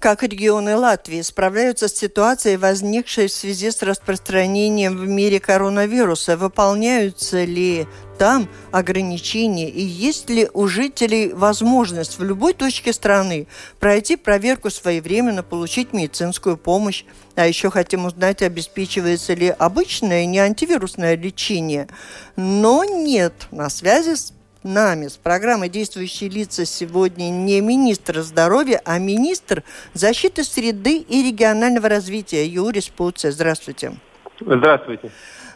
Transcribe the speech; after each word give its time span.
как 0.00 0.22
регионы 0.22 0.76
Латвии 0.76 1.20
справляются 1.20 1.86
с 1.86 1.94
ситуацией, 1.94 2.56
возникшей 2.56 3.28
в 3.28 3.32
связи 3.32 3.70
с 3.70 3.82
распространением 3.82 4.96
в 4.96 5.06
мире 5.06 5.38
коронавируса? 5.38 6.38
Выполняются 6.38 7.44
ли 7.44 7.86
там 8.18 8.48
ограничения 8.72 9.68
и 9.68 9.82
есть 9.82 10.30
ли 10.30 10.48
у 10.54 10.66
жителей 10.68 11.32
возможность 11.34 12.18
в 12.18 12.24
любой 12.24 12.54
точке 12.54 12.94
страны 12.94 13.46
пройти 13.78 14.16
проверку 14.16 14.70
своевременно, 14.70 15.42
получить 15.42 15.92
медицинскую 15.92 16.56
помощь? 16.56 17.04
А 17.36 17.46
еще 17.46 17.70
хотим 17.70 18.06
узнать, 18.06 18.40
обеспечивается 18.40 19.34
ли 19.34 19.48
обычное 19.48 20.24
не 20.24 20.38
антивирусное 20.38 21.14
лечение. 21.14 21.88
Но 22.36 22.84
нет, 22.84 23.48
на 23.50 23.68
связи 23.68 24.14
с 24.14 24.32
нами 24.62 25.08
с 25.08 25.16
программой 25.16 25.68
«Действующие 25.68 26.30
лица» 26.30 26.64
сегодня 26.64 27.30
не 27.30 27.60
министр 27.60 28.20
здоровья, 28.20 28.80
а 28.84 28.98
министр 28.98 29.62
защиты 29.94 30.44
среды 30.44 30.98
и 30.98 31.22
регионального 31.22 31.88
развития 31.88 32.46
Юрий 32.46 32.80
Спуце. 32.80 33.30
Здравствуйте. 33.30 33.94
Здравствуйте. 34.40 35.10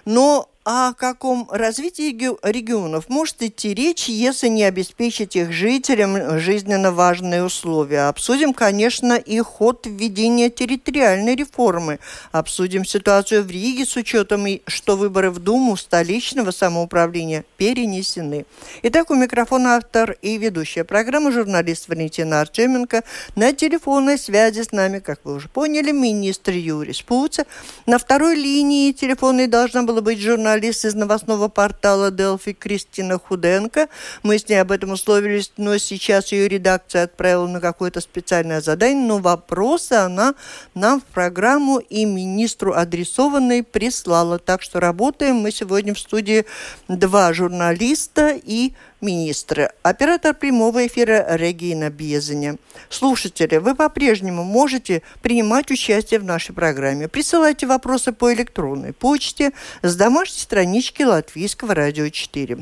Но 0.04 0.48
о 0.64 0.94
каком 0.94 1.46
развитии 1.50 2.16
регионов 2.42 3.10
может 3.10 3.42
идти 3.42 3.74
речь, 3.74 4.08
если 4.08 4.48
не 4.48 4.64
обеспечить 4.64 5.36
их 5.36 5.52
жителям 5.52 6.38
жизненно 6.38 6.90
важные 6.90 7.44
условия? 7.44 8.08
Обсудим, 8.08 8.54
конечно, 8.54 9.12
и 9.14 9.40
ход 9.40 9.84
введения 9.84 10.48
территориальной 10.48 11.36
реформы. 11.36 11.98
Обсудим 12.32 12.86
ситуацию 12.86 13.44
в 13.44 13.50
Риге 13.50 13.84
с 13.84 13.94
учетом, 13.96 14.46
что 14.66 14.96
выборы 14.96 15.30
в 15.30 15.38
Думу 15.38 15.76
столичного 15.76 16.50
самоуправления 16.50 17.44
перенесены. 17.58 18.46
Итак, 18.82 19.10
у 19.10 19.14
микрофона 19.14 19.76
автор 19.76 20.16
и 20.22 20.38
ведущая 20.38 20.84
программы 20.84 21.30
журналист 21.30 21.88
Валентина 21.88 22.40
Артеменко. 22.40 23.04
На 23.36 23.52
телефонной 23.52 24.16
связи 24.16 24.62
с 24.62 24.72
нами, 24.72 25.00
как 25.00 25.20
вы 25.24 25.34
уже 25.34 25.48
поняли, 25.48 25.92
министр 25.92 26.52
Юрий 26.52 26.94
Спуца. 26.94 27.44
На 27.84 27.98
второй 27.98 28.36
линии 28.36 28.92
телефонной 28.92 29.46
должна 29.46 29.82
была 29.82 30.00
быть 30.00 30.20
журналист 30.20 30.53
журналист 30.54 30.84
из 30.84 30.94
новостного 30.94 31.48
портала 31.48 32.12
Делфи 32.12 32.52
Кристина 32.52 33.18
Худенко. 33.18 33.88
Мы 34.22 34.38
с 34.38 34.48
ней 34.48 34.60
об 34.60 34.70
этом 34.70 34.92
условились, 34.92 35.50
но 35.56 35.78
сейчас 35.78 36.30
ее 36.30 36.46
редакция 36.46 37.02
отправила 37.02 37.48
на 37.48 37.60
какое-то 37.60 38.00
специальное 38.00 38.60
задание, 38.60 39.04
но 39.04 39.18
вопросы 39.18 39.94
она 39.94 40.36
нам 40.74 41.00
в 41.00 41.04
программу 41.06 41.78
и 41.78 42.04
министру 42.04 42.72
адресованные 42.72 43.64
прислала. 43.64 44.38
Так 44.38 44.62
что 44.62 44.78
работаем 44.78 45.36
мы 45.36 45.50
сегодня 45.50 45.92
в 45.92 45.98
студии 45.98 46.44
два 46.86 47.32
журналиста 47.32 48.38
и 48.40 48.74
министры. 49.04 49.70
Оператор 49.82 50.34
прямого 50.34 50.86
эфира 50.86 51.36
Регина 51.36 51.90
Безаня. 51.90 52.56
Слушатели, 52.88 53.58
вы 53.58 53.76
по-прежнему 53.76 54.42
можете 54.42 55.02
принимать 55.22 55.70
участие 55.70 56.18
в 56.18 56.24
нашей 56.24 56.54
программе. 56.54 57.06
Присылайте 57.06 57.66
вопросы 57.66 58.12
по 58.12 58.32
электронной 58.34 58.92
почте 58.92 59.52
с 59.82 59.94
домашней 59.94 60.40
странички 60.40 61.02
Латвийского 61.02 61.74
радио 61.74 62.08
4. 62.08 62.58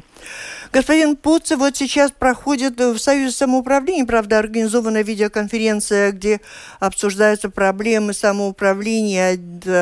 Господин 0.73 1.17
Пуцев, 1.17 1.59
вот 1.59 1.77
сейчас 1.77 2.11
проходит 2.11 2.81
в 2.81 2.97
Союзе 2.97 3.37
самоуправления, 3.37 4.07
правда, 4.07 4.39
организованная 4.39 5.03
видеоконференция, 5.03 6.13
где 6.13 6.41
обсуждаются 6.81 7.51
проблемы 7.51 8.15
самоуправления 8.15 9.39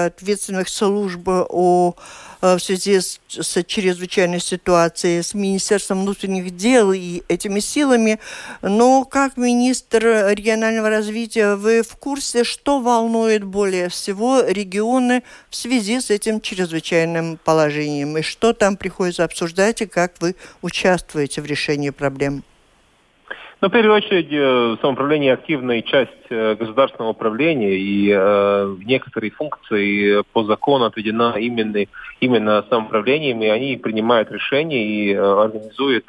ответственных 0.08 0.68
служб 0.68 1.28
о 1.28 1.94
Э, 2.42 2.56
в 2.56 2.60
связи 2.60 3.00
с, 3.00 3.20
с 3.28 3.62
чрезвычайной 3.64 4.40
ситуацией 4.40 5.22
с 5.22 5.34
Министерством 5.34 6.02
внутренних 6.02 6.56
дел 6.56 6.92
и 6.92 7.22
этими 7.28 7.60
силами. 7.60 8.18
Но 8.62 9.04
как 9.04 9.36
министр 9.36 10.28
регионального 10.30 10.88
развития 10.88 11.54
вы 11.54 11.82
в 11.82 11.96
курсе, 11.96 12.44
что 12.44 12.80
волнует 12.80 13.44
более 13.44 13.90
всего 13.90 14.40
регионы 14.40 15.22
в 15.50 15.56
связи 15.56 16.00
с 16.00 16.08
этим 16.10 16.40
чрезвычайным 16.40 17.38
положением? 17.44 18.16
И 18.16 18.22
что 18.22 18.54
там 18.54 18.76
приходится 18.76 19.24
обсуждать 19.24 19.82
и 19.82 19.86
как 19.86 20.14
вы 20.20 20.34
участвуете 20.62 20.79
в 21.40 21.46
решении 21.46 21.90
проблем? 21.90 22.42
Ну, 23.60 23.68
в 23.68 23.72
первую 23.72 23.96
очередь, 23.96 24.28
э, 24.30 24.76
самоуправление 24.80 25.34
активная 25.34 25.82
часть 25.82 26.10
э, 26.30 26.54
государственного 26.54 27.10
управления, 27.10 27.76
и 27.76 28.10
э, 28.10 28.76
некоторые 28.86 29.32
функции 29.32 30.22
по 30.32 30.44
закону 30.44 30.86
отведена 30.86 31.34
именно, 31.38 31.84
именно 32.20 32.64
самоуправлением, 32.70 33.42
и 33.42 33.48
они 33.48 33.76
принимают 33.76 34.32
решения 34.32 34.82
и 34.82 35.12
э, 35.12 35.20
организуют 35.20 36.06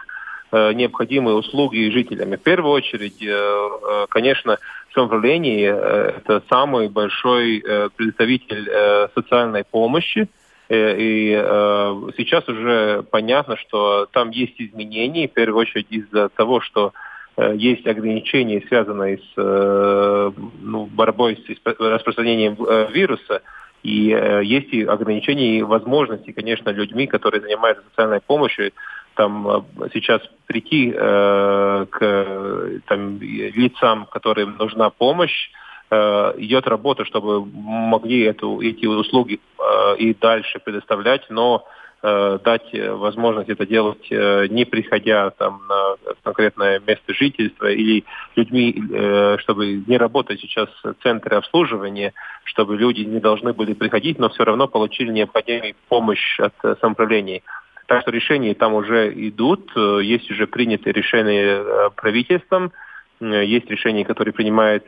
э, 0.53 0.71
необходимые 0.71 1.35
услуги 1.35 1.89
жителям. 1.89 2.33
И 2.33 2.37
в 2.37 2.41
первую 2.41 2.71
очередь, 2.71 3.21
э, 3.21 3.27
э 3.27 4.05
конечно, 4.09 4.57
самоуправление 4.93 5.75
э,– 5.75 6.13
это 6.23 6.41
самый 6.49 6.87
большой 6.87 7.59
э, 7.59 7.89
представитель 7.93 8.69
э, 8.69 9.09
социальной 9.13 9.65
помощи, 9.65 10.29
и 10.73 11.33
э, 11.33 12.11
сейчас 12.17 12.47
уже 12.47 13.03
понятно, 13.09 13.57
что 13.57 14.07
там 14.11 14.29
есть 14.29 14.59
изменения, 14.59 15.27
в 15.27 15.33
первую 15.33 15.59
очередь 15.59 15.87
из-за 15.89 16.29
того, 16.29 16.61
что 16.61 16.93
Э, 17.37 17.53
есть 17.55 17.87
ограничения, 17.87 18.63
связанные 18.67 19.17
с 19.17 19.33
э, 19.37 20.31
ну, 20.61 20.85
борьбой 20.85 21.37
с 21.37 21.79
распространением 21.79 22.57
э, 22.59 22.87
вируса, 22.91 23.41
и 23.83 24.15
есть 24.43 24.71
и 24.73 24.83
ограничения 24.83 25.57
и 25.57 25.63
возможности, 25.63 26.31
конечно, 26.31 26.69
людьми, 26.69 27.07
которые 27.07 27.41
занимаются 27.41 27.83
социальной 27.89 28.21
помощью, 28.21 28.73
там 29.15 29.65
сейчас 29.91 30.21
прийти 30.45 30.93
э, 30.95 31.85
к 31.89 32.81
там, 32.87 33.19
лицам, 33.19 34.05
которым 34.05 34.57
нужна 34.59 34.91
помощь, 34.91 35.49
э, 35.89 36.33
идет 36.37 36.67
работа, 36.67 37.05
чтобы 37.05 37.43
могли 37.43 38.21
эту, 38.21 38.61
эти 38.61 38.85
услуги 38.85 39.39
э, 39.57 39.63
и 39.93 40.13
дальше 40.13 40.59
предоставлять, 40.59 41.29
но 41.29 41.67
Э, 42.03 42.39
дать 42.43 42.73
возможность 42.73 43.49
это 43.49 43.67
делать, 43.67 44.07
э, 44.09 44.47
не 44.47 44.65
приходя 44.65 45.29
там 45.29 45.61
на 45.69 45.95
конкретное 46.23 46.79
место 46.79 47.13
жительства 47.13 47.69
или 47.69 48.05
людьми, 48.35 48.75
э, 48.91 49.37
чтобы 49.37 49.83
не 49.85 49.97
работать 49.97 50.41
сейчас 50.41 50.67
центры 51.03 51.35
обслуживания, 51.35 52.13
чтобы 52.43 52.75
люди 52.75 53.01
не 53.01 53.19
должны 53.19 53.53
были 53.53 53.73
приходить, 53.73 54.17
но 54.17 54.29
все 54.29 54.45
равно 54.45 54.67
получили 54.67 55.11
необходимую 55.11 55.75
помощь 55.89 56.39
от 56.39 56.53
самоуправления. 56.79 57.41
Так 57.85 58.01
что 58.01 58.09
решения 58.09 58.55
там 58.55 58.73
уже 58.73 59.13
идут, 59.27 59.71
есть 59.75 60.31
уже 60.31 60.47
принятые 60.47 60.93
решения 60.93 61.91
правительством, 61.95 62.71
есть 63.19 63.69
решения, 63.69 64.05
которые 64.05 64.33
принимает 64.33 64.85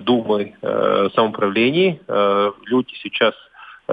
Думы 0.00 0.54
самоуправлений. 1.14 2.00
Люди 2.66 2.94
сейчас 3.02 3.34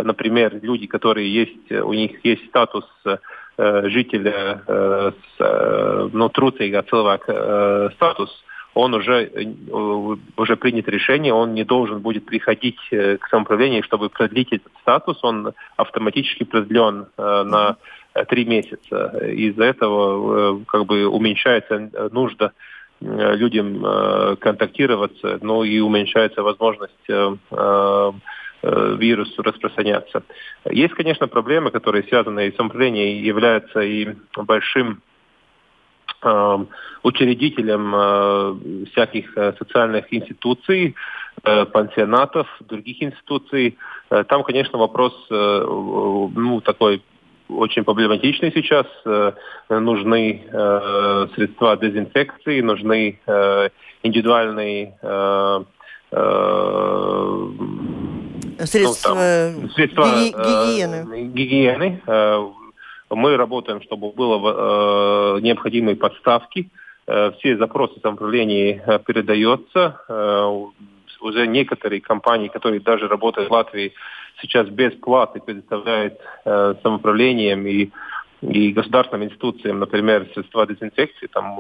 например, 0.04 0.60
люди, 0.62 0.88
которые 0.88 1.34
есть, 1.34 1.72
у 1.72 1.94
них 1.94 2.24
есть 2.24 2.46
статус 2.48 2.86
э, 3.06 3.90
жителя 3.90 4.62
э, 4.68 5.12
с, 5.12 5.42
э, 5.42 6.10
ну, 6.14 6.30
трудīgā 6.30 6.84
cilvēka 6.84 7.34
э, 7.34 7.90
статус, 7.96 8.30
он 8.74 8.94
уже, 8.94 9.24
э, 9.26 9.46
уже 10.38 10.56
принят 10.56 10.88
решение, 10.88 11.34
он 11.34 11.54
не 11.54 11.64
должен 11.64 12.00
будет 12.00 12.26
приходить 12.26 12.80
э, 12.92 13.18
к 13.18 13.28
самоуправлению, 13.30 13.84
чтобы 13.84 14.10
продлить 14.10 14.52
этот 14.52 14.72
статус, 14.82 15.18
он 15.24 15.54
автоматически 15.78 16.44
продлен 16.44 17.08
э, 17.18 17.44
на 17.44 17.78
три 18.30 18.46
месяца. 18.46 19.20
Из-за 19.28 19.66
этого 19.66 20.64
как 20.66 20.86
бы 20.86 21.06
уменьшается 21.06 22.10
нужда 22.12 22.52
людям 23.00 24.38
контактироваться, 24.40 25.40
но 25.42 25.64
и 25.64 25.80
уменьшается 25.80 26.42
возможность 26.42 27.10
Э, 28.64 28.96
вирусу 28.98 29.44
распространяться. 29.44 30.24
Есть, 30.72 30.96
конечно, 30.96 31.28
проблемы, 31.28 31.70
которые 31.70 32.04
связаны 32.04 32.48
и 32.48 32.52
с 32.52 32.56
самоуправлением, 32.56 33.24
являются 33.24 33.82
и 33.82 34.16
большим 34.36 35.04
э, 36.24 36.58
учредителем 37.04 37.94
э, 37.96 38.86
всяких 38.92 39.38
э, 39.38 39.54
социальных 39.60 40.12
институций, 40.12 40.96
э, 41.44 41.66
пансионатов, 41.66 42.48
других 42.62 43.04
институций. 43.04 43.78
Э, 44.10 44.24
там, 44.24 44.42
конечно, 44.42 44.80
вопрос 44.80 45.14
э, 45.30 45.64
ну, 45.68 46.60
такой 46.62 47.04
очень 47.50 47.84
проблематичный 47.84 48.52
сейчас. 48.54 48.86
Э, 49.06 49.32
нужны 49.70 50.44
э, 50.52 51.28
средства 51.36 51.78
дезинфекции, 51.78 52.62
нужны 52.62 53.20
э, 53.26 53.70
индивидуальные 54.04 54.98
э, 55.02 55.64
средства, 58.66 59.14
ну, 59.14 59.70
средства 59.70 60.04
ги- 60.06 60.32
гигиены. 60.32 61.28
гигиены. 61.28 62.02
Мы 63.10 63.38
работаем, 63.38 63.82
чтобы 63.82 64.12
было 64.12 65.40
необходимые 65.40 65.96
подставки. 65.96 66.70
Все 67.06 67.58
запросы 67.58 68.00
самоуправления 68.02 69.00
передаются. 69.06 70.00
Уже 71.20 71.48
некоторые 71.48 72.02
компании, 72.02 72.48
которые 72.48 72.80
даже 72.80 73.08
работают 73.08 73.50
в 73.50 73.52
Латвии, 73.54 73.94
сейчас 74.42 74.68
без 74.70 74.94
платы 74.94 75.40
предоставляют 75.40 76.20
самоуправлением 76.44 77.66
и 77.68 77.90
и 78.42 78.72
государственным 78.72 79.28
институциям, 79.28 79.80
например, 79.80 80.28
средства 80.34 80.68
дезинфекции, 80.68 81.28
там 81.28 81.58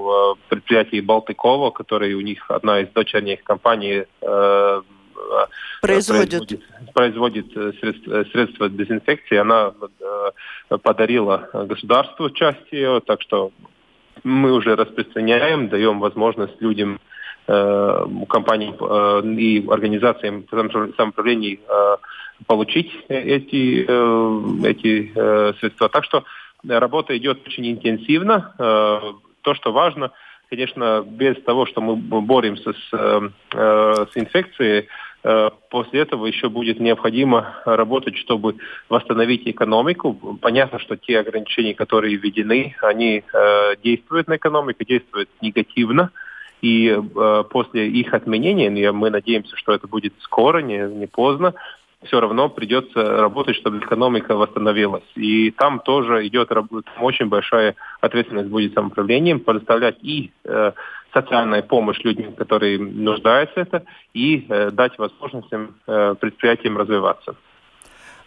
предприятие 0.47 1.01
Балтикова, 1.01 1.71
которое 1.71 2.15
у 2.15 2.21
них 2.21 2.49
одна 2.51 2.81
из 2.81 2.89
дочерних 2.89 3.43
компаний 3.43 4.05
э, 4.21 4.81
производит, 5.81 6.61
производит 6.93 7.51
средства, 7.79 8.23
средства 8.31 8.69
дезинфекции, 8.69 9.37
она 9.37 9.73
э, 10.69 10.77
подарила 10.77 11.49
государству 11.53 12.29
часть 12.29 12.71
ее, 12.71 13.01
так 13.05 13.21
что 13.21 13.51
мы 14.23 14.53
уже 14.53 14.75
распространяем, 14.75 15.69
даем 15.69 15.99
возможность 15.99 16.61
людям 16.61 16.99
э, 17.47 18.05
компаниям 18.29 18.75
э, 18.79 19.21
и 19.39 19.67
организациям 19.67 20.45
самоуправлений 20.49 21.59
э, 21.67 21.97
получить 22.45 22.91
эти, 23.07 23.85
э, 23.87 24.69
эти 24.69 25.11
э, 25.15 25.53
средства. 25.59 25.89
Так 25.89 26.03
что 26.03 26.23
работа 26.67 27.17
идет 27.17 27.45
очень 27.47 27.71
интенсивно. 27.71 28.53
Э, 28.57 28.99
то, 29.41 29.53
что 29.53 29.71
важно, 29.71 30.11
конечно, 30.49 31.05
без 31.07 31.41
того, 31.43 31.65
что 31.65 31.81
мы 31.81 31.95
боремся 31.95 32.73
с, 32.73 32.93
э, 32.93 34.05
с 34.11 34.17
инфекцией, 34.17 34.87
э, 35.23 35.49
после 35.69 36.01
этого 36.01 36.25
еще 36.25 36.49
будет 36.49 36.79
необходимо 36.79 37.55
работать, 37.65 38.17
чтобы 38.17 38.55
восстановить 38.89 39.47
экономику. 39.47 40.37
Понятно, 40.41 40.79
что 40.79 40.95
те 40.95 41.19
ограничения, 41.19 41.73
которые 41.73 42.15
введены, 42.15 42.75
они 42.81 43.23
действуют 43.83 44.27
на 44.27 44.35
экономику, 44.37 44.83
действуют 44.83 45.29
негативно. 45.41 46.11
И 46.61 46.99
после 47.49 47.87
их 47.87 48.13
отменения, 48.13 48.91
мы 48.91 49.09
надеемся, 49.09 49.55
что 49.57 49.73
это 49.73 49.87
будет 49.87 50.13
скоро, 50.21 50.59
не, 50.59 50.79
не 50.79 51.05
поздно, 51.05 51.53
все 52.03 52.19
равно 52.19 52.49
придется 52.49 53.21
работать, 53.21 53.55
чтобы 53.55 53.79
экономика 53.79 54.35
восстановилась. 54.35 55.03
И 55.15 55.51
там 55.51 55.79
тоже 55.79 56.27
идет 56.27 56.51
очень 56.99 57.27
большая 57.27 57.75
ответственность 58.01 58.49
будет 58.49 58.73
самоуправлением, 58.73 59.39
предоставлять 59.39 59.97
и 60.01 60.31
э, 60.43 60.71
социальную 61.13 61.63
помощь 61.63 61.99
людям, 62.03 62.33
которые 62.33 62.79
нуждаются 62.79 63.61
это, 63.61 63.83
и 64.13 64.45
э, 64.47 64.71
дать 64.71 64.97
возможность 64.97 65.47
э, 65.51 66.15
предприятиям 66.19 66.77
развиваться. 66.77 67.35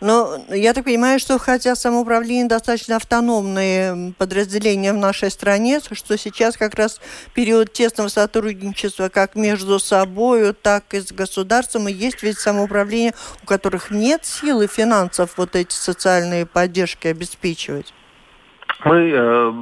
Но 0.01 0.39
я 0.49 0.73
так 0.73 0.85
понимаю, 0.85 1.19
что 1.19 1.39
хотя 1.39 1.75
самоуправление 1.75 2.49
достаточно 2.49 2.97
автономные 2.97 4.15
подразделения 4.19 4.93
в 4.93 4.97
нашей 4.97 5.31
стране, 5.31 5.81
что 5.93 6.17
сейчас 6.17 6.57
как 6.57 6.75
раз 6.75 7.01
период 7.35 7.73
тесного 7.73 8.09
сотрудничества 8.09 9.11
как 9.11 9.35
между 9.35 9.79
собой, 9.79 10.55
так 10.55 10.95
и 10.95 11.01
с 11.01 11.13
государством, 11.13 11.89
и 11.89 11.93
есть 11.93 12.23
ведь 12.23 12.39
самоуправление, 12.39 13.13
у 13.43 13.47
которых 13.47 13.91
нет 13.91 14.25
силы 14.25 14.67
финансов 14.67 15.35
вот 15.37 15.55
эти 15.55 15.73
социальные 15.73 16.47
поддержки 16.47 17.09
обеспечивать. 17.09 17.93
Мы 18.85 19.13
э, 19.15 19.53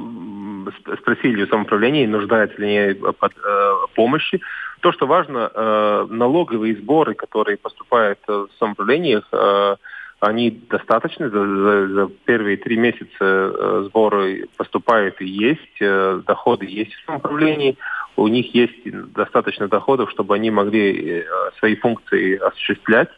спросили 1.01 1.43
у 1.43 1.47
самоуправления, 1.47 2.07
нуждается 2.07 2.61
ли 2.61 2.77
они 2.77 2.93
под 2.93 3.33
э, 3.33 3.73
помощи. 3.95 4.39
То, 4.79 4.93
что 4.93 5.07
важно, 5.07 5.51
э, 5.53 6.07
налоговые 6.09 6.77
сборы, 6.77 7.13
которые 7.15 7.57
поступают 7.57 8.19
в 8.25 8.47
самоуправлениях, 8.59 9.27
э, 9.33 9.75
они 10.19 10.51
достаточны. 10.69 11.29
За, 11.29 11.45
за, 11.45 11.87
за 11.87 12.09
первые 12.25 12.57
три 12.57 12.77
месяца 12.77 13.07
э, 13.21 13.83
сборы 13.87 14.47
поступают 14.57 15.21
и 15.21 15.25
есть, 15.25 15.81
э, 15.81 16.21
доходы 16.25 16.65
есть 16.65 16.93
в 16.93 17.05
самоуправлении. 17.05 17.77
У 18.15 18.27
них 18.27 18.53
есть 18.53 19.13
достаточно 19.13 19.67
доходов, 19.67 20.11
чтобы 20.11 20.35
они 20.35 20.51
могли 20.51 21.19
э, 21.19 21.23
свои 21.59 21.75
функции 21.75 22.37
осуществлять. 22.37 23.09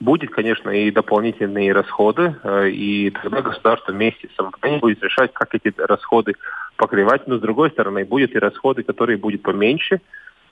Будет, 0.00 0.30
конечно, 0.30 0.70
и 0.70 0.90
дополнительные 0.90 1.74
расходы, 1.74 2.34
и 2.72 3.10
тогда 3.22 3.42
государство 3.42 3.92
вместе 3.92 4.28
с 4.28 4.34
самоуправлением 4.34 4.80
будет 4.80 5.02
решать, 5.04 5.30
как 5.34 5.54
эти 5.54 5.74
расходы 5.76 6.36
покрывать. 6.76 7.26
Но, 7.26 7.36
с 7.36 7.40
другой 7.40 7.70
стороны, 7.70 8.06
будет 8.06 8.34
и 8.34 8.38
расходы, 8.38 8.82
которые 8.82 9.18
будут 9.18 9.42
поменьше, 9.42 10.00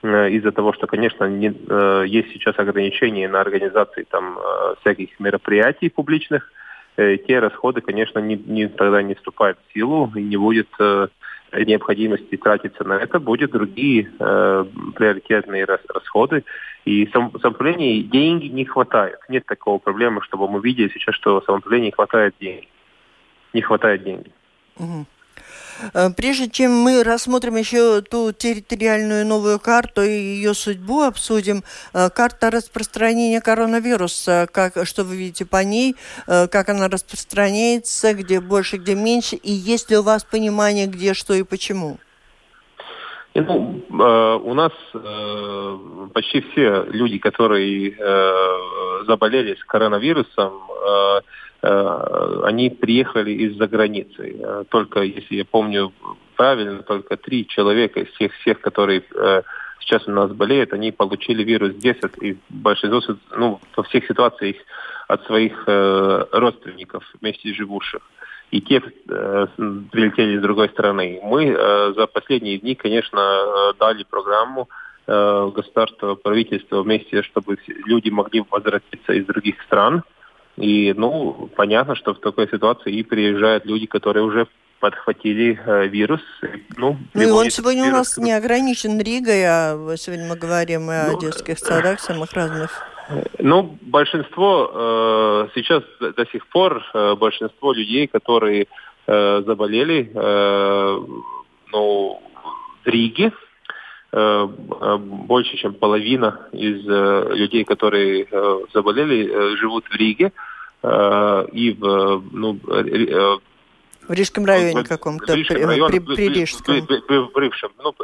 из-за 0.02 0.52
того, 0.52 0.72
что, 0.72 0.86
конечно, 0.86 1.24
не, 1.24 1.48
э, 1.48 2.04
есть 2.06 2.30
сейчас 2.32 2.58
ограничения 2.58 3.28
на 3.28 3.40
организации 3.40 4.04
там 4.08 4.38
э, 4.38 4.74
всяких 4.80 5.18
мероприятий 5.18 5.88
публичных, 5.88 6.52
э, 6.96 7.16
те 7.16 7.40
расходы, 7.40 7.80
конечно, 7.80 8.20
не, 8.20 8.36
не, 8.36 8.68
тогда 8.68 9.02
не 9.02 9.14
вступают 9.14 9.58
в 9.58 9.72
силу 9.72 10.12
и 10.14 10.22
не 10.22 10.36
будет 10.36 10.68
э, 10.78 11.08
необходимости 11.52 12.36
тратиться 12.36 12.84
на 12.84 12.94
это, 12.94 13.18
будет 13.18 13.50
другие 13.50 14.10
э, 14.18 14.64
приоритетные 14.94 15.64
рас, 15.64 15.80
расходы. 15.92 16.44
И 16.84 17.06
сам, 17.12 17.32
самоуправлению 17.40 18.04
деньги 18.04 18.46
не 18.46 18.64
хватает. 18.64 19.18
Нет 19.28 19.46
такого 19.46 19.78
проблемы, 19.78 20.22
чтобы 20.22 20.48
мы 20.48 20.60
видели 20.60 20.90
сейчас, 20.94 21.14
что 21.16 21.42
самоуправлению 21.42 21.86
не 21.86 21.92
хватает 21.92 22.34
денег. 22.40 22.68
Не 23.52 23.62
хватает 23.62 24.04
денег. 24.04 24.28
Угу. 24.76 25.06
Э, 25.94 26.10
прежде 26.10 26.48
чем 26.48 26.72
мы 26.72 27.02
рассмотрим 27.02 27.56
еще 27.56 28.00
ту 28.02 28.32
территориальную 28.32 29.26
новую 29.26 29.58
карту 29.58 30.02
и 30.02 30.10
ее 30.10 30.54
судьбу 30.54 31.02
обсудим, 31.02 31.64
э, 31.92 32.10
карта 32.10 32.50
распространения 32.50 33.40
коронавируса, 33.40 34.48
как, 34.52 34.86
что 34.86 35.04
вы 35.04 35.16
видите 35.16 35.44
по 35.44 35.62
ней, 35.62 35.96
э, 36.26 36.48
как 36.48 36.68
она 36.68 36.88
распространяется, 36.88 38.14
где 38.14 38.40
больше, 38.40 38.76
где 38.76 38.94
меньше, 38.94 39.36
и 39.36 39.52
есть 39.52 39.90
ли 39.90 39.96
у 39.96 40.02
вас 40.02 40.24
понимание, 40.24 40.86
где, 40.86 41.14
что 41.14 41.34
и 41.34 41.42
почему? 41.42 41.98
Ну, 43.40 43.82
у 44.44 44.54
нас 44.54 44.72
почти 46.12 46.40
все 46.40 46.84
люди, 46.88 47.18
которые 47.18 47.94
заболели 49.06 49.54
с 49.54 49.64
коронавирусом, 49.64 50.52
Э, 51.60 52.42
они 52.44 52.70
приехали 52.70 53.32
из-за 53.32 53.66
границы. 53.66 54.36
Э, 54.38 54.64
только, 54.68 55.00
если 55.00 55.36
я 55.36 55.44
помню 55.44 55.92
правильно, 56.36 56.82
только 56.82 57.16
три 57.16 57.46
человека 57.48 58.00
из 58.00 58.08
всех, 58.12 58.32
всех 58.34 58.60
которые 58.60 59.02
э, 59.14 59.42
сейчас 59.80 60.06
у 60.06 60.12
нас 60.12 60.30
болеют, 60.30 60.72
они 60.72 60.92
получили 60.92 61.42
вирус 61.42 61.72
здесь, 61.72 61.96
и 62.20 62.36
большинство, 62.48 63.16
ну, 63.36 63.60
во 63.76 63.82
всех 63.84 64.06
ситуациях 64.06 64.56
от 65.08 65.24
своих 65.24 65.64
родственников 65.66 67.02
вместе 67.18 67.54
живущих. 67.54 68.00
И 68.50 68.60
те 68.60 68.80
прилетели 68.80 70.38
с 70.38 70.42
другой 70.42 70.70
стороны. 70.70 71.20
Мы 71.22 71.54
за 71.94 72.06
последние 72.06 72.58
дни, 72.58 72.74
конечно, 72.74 73.74
дали 73.78 74.04
программу 74.04 74.68
государства, 75.06 76.14
правительства 76.14 76.82
вместе, 76.82 77.22
чтобы 77.22 77.58
люди 77.66 78.08
могли 78.08 78.42
возвратиться 78.50 79.12
из 79.12 79.26
других 79.26 79.60
стран– 79.62 80.02
и, 80.58 80.92
ну, 80.96 81.48
понятно, 81.56 81.94
что 81.94 82.14
в 82.14 82.20
такой 82.20 82.48
ситуации 82.48 82.92
и 82.92 83.04
приезжают 83.04 83.64
люди, 83.64 83.86
которые 83.86 84.24
уже 84.24 84.48
подхватили 84.80 85.58
э, 85.64 85.86
вирус. 85.86 86.20
Ну, 86.76 86.96
ну 87.14 87.22
и 87.22 87.26
он 87.26 87.50
сегодня 87.50 87.84
вирус. 87.84 87.94
у 87.94 87.98
нас 87.98 88.18
не 88.18 88.32
ограничен 88.32 88.98
Ригой, 89.00 89.44
а 89.44 89.94
сегодня 89.96 90.26
мы 90.26 90.36
говорим 90.36 90.90
и 90.90 90.94
о 90.94 91.12
ну, 91.12 91.20
детских 91.20 91.58
садах 91.58 92.00
самых 92.00 92.32
разных. 92.32 92.70
Ну, 93.38 93.78
большинство 93.80 94.70
э, 94.72 95.48
сейчас 95.54 95.82
до 96.00 96.26
сих 96.26 96.46
пор 96.48 96.82
э, 96.92 97.14
большинство 97.14 97.72
людей, 97.72 98.06
которые 98.06 98.66
э, 99.06 99.42
заболели, 99.46 100.10
э, 100.14 101.00
ну, 101.72 102.22
в 102.84 102.86
Риге, 102.86 103.32
Э, 104.10 104.48
э, 104.80 104.96
больше, 104.96 105.58
чем 105.58 105.74
половина 105.74 106.48
из 106.52 106.82
э, 106.88 107.34
людей, 107.34 107.64
которые 107.64 108.26
заболели, 108.72 109.56
живут 109.56 109.84
в 109.84 109.94
Риге 109.94 110.32
и 110.82 111.76
в, 111.78 112.22
ну, 112.32 112.58
в 112.62 113.40
Рижском 114.08 114.46
районе 114.46 114.84
каком-то, 114.84 115.32
при, 115.32 115.42
при, 115.42 115.98
при 115.98 116.28
Рижском. 116.28 116.80
В 116.86 117.32
бывшем, 117.34 117.72
ну, 117.82 117.94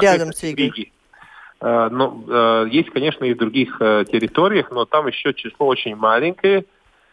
Рядом 0.00 0.32
с 0.32 0.42
Ригой. 0.44 0.66
Риги. 0.66 0.92
Но 1.60 2.66
есть, 2.70 2.90
конечно, 2.90 3.24
и 3.24 3.32
в 3.32 3.38
других 3.38 3.78
территориях, 3.78 4.70
но 4.70 4.84
там 4.84 5.06
еще 5.06 5.32
число 5.32 5.66
очень 5.66 5.96
маленькое 5.96 6.64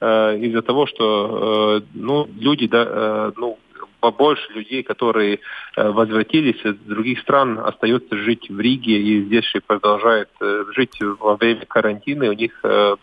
из-за 0.02 0.62
того, 0.62 0.86
что 0.86 1.82
ну, 1.94 2.28
люди 2.38 2.68
да, 2.68 3.32
ну, 3.38 3.58
побольше 4.04 4.52
людей, 4.52 4.84
которые 4.84 5.40
э, 5.78 5.90
возвратились 5.90 6.60
из 6.66 6.76
других 6.80 7.22
стран, 7.22 7.58
остаются 7.58 8.18
жить 8.18 8.50
в 8.50 8.60
Риге 8.60 8.98
и 8.98 9.24
здесь 9.24 9.46
же 9.46 9.62
продолжают 9.62 10.28
э, 10.42 10.66
жить 10.76 11.00
во 11.20 11.38
время 11.38 11.66
карантина, 11.66 12.26
и 12.26 12.28
у 12.28 12.34
них 12.34 12.52
э, 12.64 12.96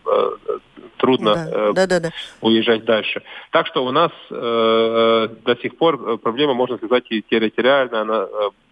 трудно 0.97 1.33
да, 1.33 1.71
да, 1.73 1.87
да, 1.87 1.99
да. 1.99 2.09
уезжать 2.41 2.85
дальше. 2.85 3.23
Так 3.49 3.65
что 3.65 3.83
у 3.83 3.89
нас 3.89 4.11
до 4.29 5.57
сих 5.63 5.75
пор 5.77 6.19
проблема, 6.19 6.53
можно 6.53 6.77
сказать, 6.77 7.05
и 7.09 7.23
территориально, 7.23 8.01
она 8.01 8.27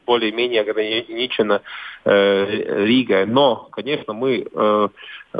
более-менее 0.09 0.61
ограничено 0.61 1.61
э, 2.03 2.85
Ригой. 2.85 3.27
Но, 3.27 3.67
конечно, 3.71 4.13
мы 4.13 4.43
э, 4.43 4.87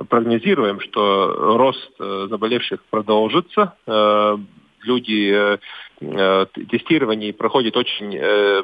прогнозируем, 0.09 0.79
что 0.79 1.57
рост 1.57 1.91
э, 1.99 2.27
заболевших 2.29 2.79
продолжится. 2.91 3.73
Э, 3.88 4.38
люди 4.83 5.31
э, 5.33 5.57
э, 6.01 6.45
тестирование 6.69 7.33
проходит 7.33 7.75
очень 7.77 8.15
э, 8.15 8.63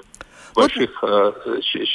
больших 0.54 1.04
э, 1.04 1.32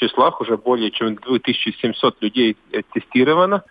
числах, 0.00 0.40
уже 0.40 0.57
более 0.57 0.90
чем 0.90 1.14
2700 1.14 2.21
людей 2.21 2.57
тестировано 2.93 3.62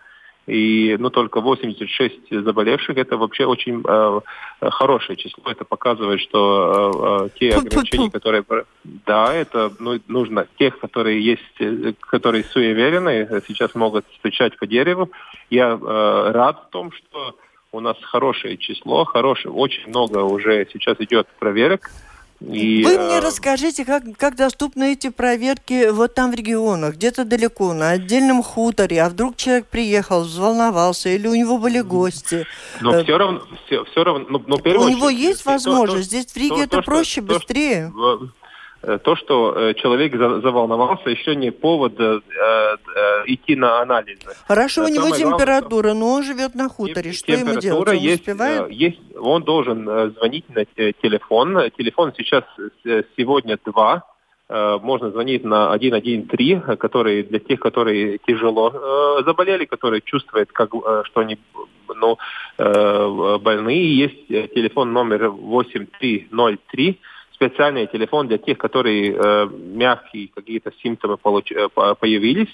и 0.49 0.97
ну, 0.97 1.09
только 1.09 1.41
86 1.41 2.31
заболевших, 2.31 2.97
это 2.97 3.17
вообще 3.17 3.45
очень 3.45 3.83
э, 3.87 4.19
хорошее 4.61 5.17
число. 5.17 5.43
Это 5.51 5.63
показывает, 5.63 6.19
что 6.21 7.27
э, 7.27 7.27
э 7.27 7.39
те 7.39 7.55
ограничения, 7.55 8.09
которые... 8.09 8.43
Да, 8.83 9.33
это 9.33 9.71
ну, 9.79 9.99
нужно 10.07 10.47
тех, 10.57 10.79
которые 10.79 11.21
есть, 11.23 11.41
э, 11.59 11.93
которые 11.99 12.43
суеверенные, 12.43 13.41
сейчас 13.47 13.75
могут 13.75 14.05
стучать 14.17 14.57
по 14.57 14.65
дереву. 14.65 15.09
Я 15.49 15.79
э, 15.81 16.31
рад 16.31 16.65
в 16.67 16.69
том, 16.71 16.91
что 16.91 17.35
у 17.71 17.79
нас 17.79 17.97
хорошее 18.01 18.57
число, 18.57 19.05
хорошее, 19.05 19.53
очень 19.53 19.87
много 19.89 20.19
уже 20.19 20.67
сейчас 20.71 20.97
идет 20.99 21.27
проверок. 21.39 21.89
И, 22.41 22.83
Вы 22.83 22.97
мне 22.97 23.17
э... 23.17 23.19
расскажите, 23.19 23.83
как, 23.83 24.03
как 24.17 24.35
доступны 24.35 24.93
эти 24.93 25.09
проверки 25.09 25.89
вот 25.89 26.13
там 26.13 26.31
в 26.31 26.35
регионах, 26.35 26.95
где-то 26.95 27.25
далеко, 27.25 27.73
на 27.73 27.91
отдельном 27.91 28.41
хуторе, 28.43 29.03
а 29.03 29.09
вдруг 29.09 29.35
человек 29.35 29.67
приехал, 29.67 30.21
взволновался, 30.21 31.09
или 31.09 31.27
у 31.27 31.35
него 31.35 31.57
были 31.57 31.81
гости. 31.81 32.47
Но 32.79 32.95
э... 32.95 33.03
все 33.03 33.17
равно, 33.17 33.41
все, 33.65 33.83
все 33.83 34.03
равно, 34.03 34.25
ну, 34.29 34.43
ну, 34.47 34.55
У 34.55 34.89
него 34.89 35.09
есть 35.09 35.45
возможность, 35.45 36.09
то, 36.11 36.17
здесь 36.17 36.31
в 36.31 36.37
Риге 36.37 36.55
то, 36.55 36.61
это 36.61 36.77
то, 36.77 36.83
проще, 36.83 37.21
что, 37.21 37.33
быстрее. 37.33 37.91
То, 37.93 38.29
то, 38.81 39.15
что 39.17 39.53
э, 39.55 39.73
человек 39.73 40.15
заволновался, 40.15 41.09
еще 41.09 41.35
не 41.35 41.51
повод 41.51 41.99
э, 41.99 42.19
идти 43.25 43.55
на 43.55 43.81
анализы. 43.81 44.21
Хорошо, 44.47 44.85
у 44.85 44.87
него 44.87 45.09
температура, 45.09 45.93
но 45.93 46.13
он 46.13 46.23
живет 46.23 46.55
на 46.55 46.69
хуторе. 46.69 47.11
Что 47.11 47.33
ему 47.33 47.59
делать? 47.59 47.89
Он 47.89 47.95
есть, 47.95 48.21
успевает? 48.21 48.71
есть, 48.71 49.01
он 49.17 49.43
должен 49.43 49.83
звонить 50.13 50.45
на 50.49 50.63
телефон. 50.65 51.69
Телефон 51.77 52.13
сейчас 52.15 52.43
сегодня 53.17 53.57
два. 53.65 54.03
Можно 54.49 55.11
звонить 55.11 55.43
на 55.43 55.75
113, 55.75 56.79
который 56.79 57.23
для 57.23 57.39
тех, 57.39 57.59
которые 57.59 58.17
тяжело 58.25 59.21
заболели, 59.25 59.65
которые 59.65 60.01
чувствуют, 60.01 60.51
как, 60.51 60.71
что 61.03 61.19
они 61.19 61.37
ну, 61.93 62.17
больные. 62.57 63.95
Есть 63.95 64.27
телефон 64.27 64.93
номер 64.93 65.29
8303 65.29 66.99
специальный 67.39 67.87
телефон 67.87 68.27
для 68.27 68.37
тех, 68.37 68.57
которые 68.57 69.13
э, 69.13 69.47
мягкие 69.49 70.27
какие-то 70.35 70.71
симптомы 70.83 71.17
получ... 71.17 71.51
Э, 71.51 71.69
появились. 71.99 72.53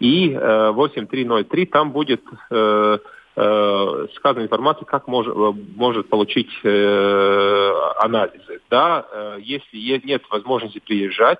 И 0.00 0.30
э, 0.30 0.70
8303 0.70 1.66
там 1.66 1.92
будет 1.92 2.22
э, 2.50 2.98
э, 3.36 4.06
сказана 4.16 4.44
информация, 4.44 4.84
как 4.84 5.08
мож, 5.08 5.26
э, 5.26 5.30
может 5.76 6.10
получить 6.10 6.50
э, 6.62 7.72
анализы. 8.00 8.60
Да, 8.70 9.06
э, 9.10 9.38
если 9.40 10.00
нет 10.04 10.22
возможности 10.30 10.78
приезжать, 10.78 11.38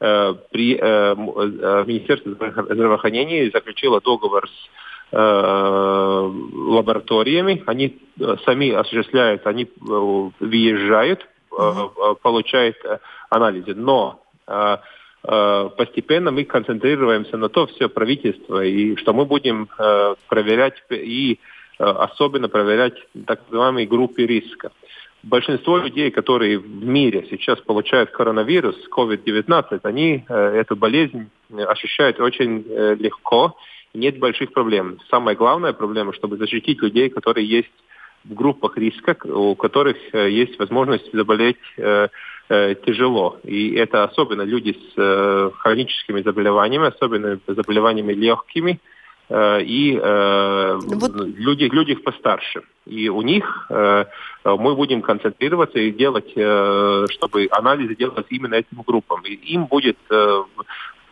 э, 0.00 0.34
при, 0.52 0.76
э, 0.76 0.80
э, 0.80 1.14
Министерство 1.86 2.32
здравоохранения 2.32 3.50
заключило 3.52 4.00
договор 4.00 4.48
с 4.48 4.70
э, 5.10 6.30
лабораториями, 6.70 7.64
они 7.66 7.98
сами 8.44 8.70
осуществляют, 8.70 9.46
они 9.46 9.68
въезжают 9.80 11.26
Э, 11.58 12.14
получает 12.22 12.76
э, 12.84 12.98
анализы. 13.30 13.74
Но 13.74 14.22
постепенно 15.76 16.30
мы 16.30 16.44
концентрируемся 16.44 17.36
на 17.36 17.48
то 17.50 17.66
все 17.66 17.88
правительство, 17.90 18.64
и 18.64 18.96
что 18.96 19.12
мы 19.12 19.26
будем 19.26 19.68
проверять 20.28 20.82
и 20.88 21.38
особенно 21.78 22.48
проверять 22.48 22.94
так 23.26 23.40
называемые 23.50 23.86
группы 23.86 24.22
риска. 24.22 24.70
Большинство 25.22 25.76
людей, 25.76 26.10
которые 26.10 26.58
в 26.58 26.84
мире 26.84 27.26
сейчас 27.28 27.60
получают 27.60 28.10
коронавирус, 28.10 28.76
COVID-19, 28.90 29.80
они 29.82 30.24
эту 30.28 30.76
болезнь 30.76 31.28
ощущают 31.52 32.20
очень 32.20 32.64
легко, 32.98 33.54
нет 33.92 34.18
больших 34.18 34.52
проблем. 34.52 34.98
Самая 35.10 35.34
главная 35.36 35.74
проблема, 35.74 36.14
чтобы 36.14 36.38
защитить 36.38 36.80
людей, 36.80 37.10
которые 37.10 37.46
есть 37.46 37.72
в 38.28 38.34
группах 38.34 38.76
риска, 38.76 39.16
у 39.24 39.54
которых 39.54 39.96
э, 40.12 40.30
есть 40.30 40.58
возможность 40.58 41.12
заболеть 41.12 41.56
э, 41.76 42.08
э, 42.48 42.74
тяжело. 42.86 43.38
И 43.44 43.74
это 43.74 44.04
особенно 44.04 44.42
люди 44.42 44.76
с 44.94 45.52
хроническими 45.58 46.22
заболеваниями, 46.22 46.88
особенно 46.88 47.38
заболеваниями 47.46 48.12
легкими, 48.12 48.80
и 49.30 50.00
э, 50.02 50.78
вот. 50.80 51.12
люди, 51.14 51.64
люди 51.64 51.94
постарше. 51.94 52.62
И 52.86 53.10
у 53.10 53.20
них 53.20 53.66
э, 53.68 54.06
мы 54.42 54.74
будем 54.74 55.02
концентрироваться 55.02 55.78
и 55.78 55.90
делать, 55.90 56.32
э, 56.34 57.06
чтобы 57.10 57.46
анализы 57.50 57.94
делать 57.94 58.24
именно 58.30 58.54
этим 58.54 58.82
группам. 58.86 59.20
И 59.26 59.34
им 59.34 59.66
будет 59.66 59.98
э, 60.10 60.44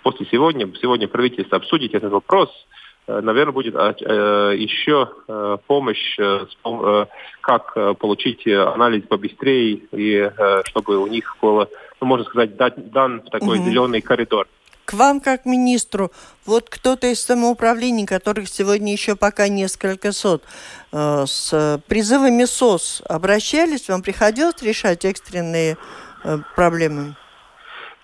после 0.03 0.27
сегодня, 0.31 0.67
сегодня 0.81 1.09
правительство 1.09 1.59
обсудить 1.59 1.93
этот 1.93 2.11
вопрос, 2.11 2.49
Э, 2.51 2.86
наверное, 3.07 3.53
будет 3.53 3.75
а, 3.77 3.95
э, 3.99 4.57
еще 4.57 5.09
э, 5.29 5.59
помощь, 5.67 6.19
как 7.41 7.75
получить 7.99 8.47
анализ 8.47 9.05
побыстрее, 9.05 9.81
и 9.93 10.31
чтобы 10.65 10.99
у 10.99 11.07
них 11.07 11.37
было, 11.41 11.69
ну, 12.01 12.07
можно 12.07 12.25
сказать, 12.27 12.57
дан 12.57 13.21
такой 13.21 13.59
угу. 13.59 13.69
зеленый 13.69 14.01
коридор. 14.01 14.49
К 14.85 14.95
вам, 14.95 15.21
как 15.21 15.47
министру, 15.47 16.11
вот 16.45 16.69
кто-то 16.69 17.07
из 17.09 17.25
самоуправлений, 17.25 18.07
которых 18.07 18.49
сегодня 18.49 18.93
еще 18.93 19.17
пока 19.17 19.49
несколько 19.49 20.13
сот, 20.13 20.43
с 20.93 21.81
призывами 21.89 22.45
СОС 22.45 23.03
обращались, 23.09 23.89
вам 23.89 24.03
приходилось 24.03 24.63
решать 24.63 25.05
экстренные 25.05 25.77
проблемы? 26.55 27.17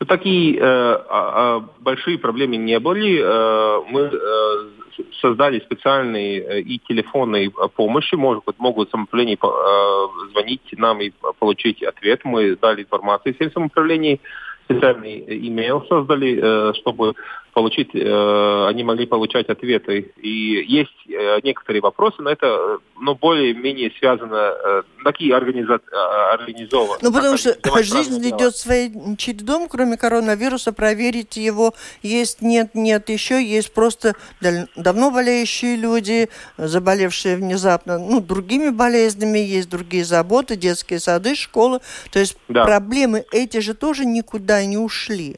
Ну, 0.02 0.06
такие 0.06 0.58
э, 0.58 0.60
а, 0.60 0.98
а, 1.08 1.60
большие 1.78 2.18
проблемы 2.18 2.56
не 2.56 2.80
были. 2.80 3.22
Э, 3.22 3.84
мы 3.88 4.10
э, 4.12 4.68
создали 5.20 5.60
специальные 5.60 6.40
э, 6.40 6.60
и 6.60 6.78
телефонные 6.78 7.50
помощи, 7.76 8.14
могут, 8.14 8.58
могут 8.58 8.90
самоуправление 8.90 9.38
э, 9.42 10.30
звонить 10.32 10.62
нам 10.76 11.00
и 11.00 11.12
получить 11.38 11.82
ответ. 11.82 12.20
Мы 12.24 12.56
дали 12.56 12.82
информацию 12.82 13.34
всем 13.34 13.50
самоуправлении 13.52 14.20
специальный 14.64 15.24
имейл 15.48 15.84
создали, 15.88 16.40
э, 16.42 16.72
чтобы 16.74 17.14
получить, 17.52 17.90
э, 17.94 18.66
они 18.68 18.84
могли 18.84 19.06
получать 19.06 19.48
ответы. 19.48 20.12
И 20.16 20.64
есть 20.66 20.90
э, 21.08 21.40
некоторые 21.42 21.82
вопросы, 21.82 22.16
но 22.20 22.30
это 22.30 22.78
ну, 22.98 23.14
более-менее 23.14 23.92
связано, 23.98 24.84
такие 25.04 25.34
организа... 25.34 25.80
организованы. 26.32 26.98
Ну, 27.02 27.12
потому 27.12 27.36
что 27.36 27.56
жизнь 27.82 28.20
идет 28.28 28.56
своим 28.56 29.16
чередом, 29.16 29.68
кроме 29.68 29.96
коронавируса, 29.96 30.72
проверить 30.72 31.36
его 31.36 31.74
есть, 32.02 32.42
нет, 32.42 32.74
нет, 32.74 33.08
еще 33.08 33.44
есть 33.44 33.72
просто 33.74 34.14
давно 34.76 35.10
болеющие 35.10 35.76
люди, 35.76 36.28
заболевшие 36.56 37.36
внезапно, 37.36 37.98
ну, 37.98 38.20
другими 38.20 38.70
болезнями, 38.70 39.38
есть 39.38 39.68
другие 39.68 40.04
заботы, 40.04 40.56
детские 40.56 41.00
сады, 41.00 41.34
школы. 41.34 41.80
То 42.10 42.18
есть 42.18 42.36
да. 42.48 42.64
проблемы 42.64 43.24
эти 43.32 43.58
же 43.58 43.74
тоже 43.74 44.04
никуда 44.04 44.64
не 44.64 44.78
ушли. 44.78 45.36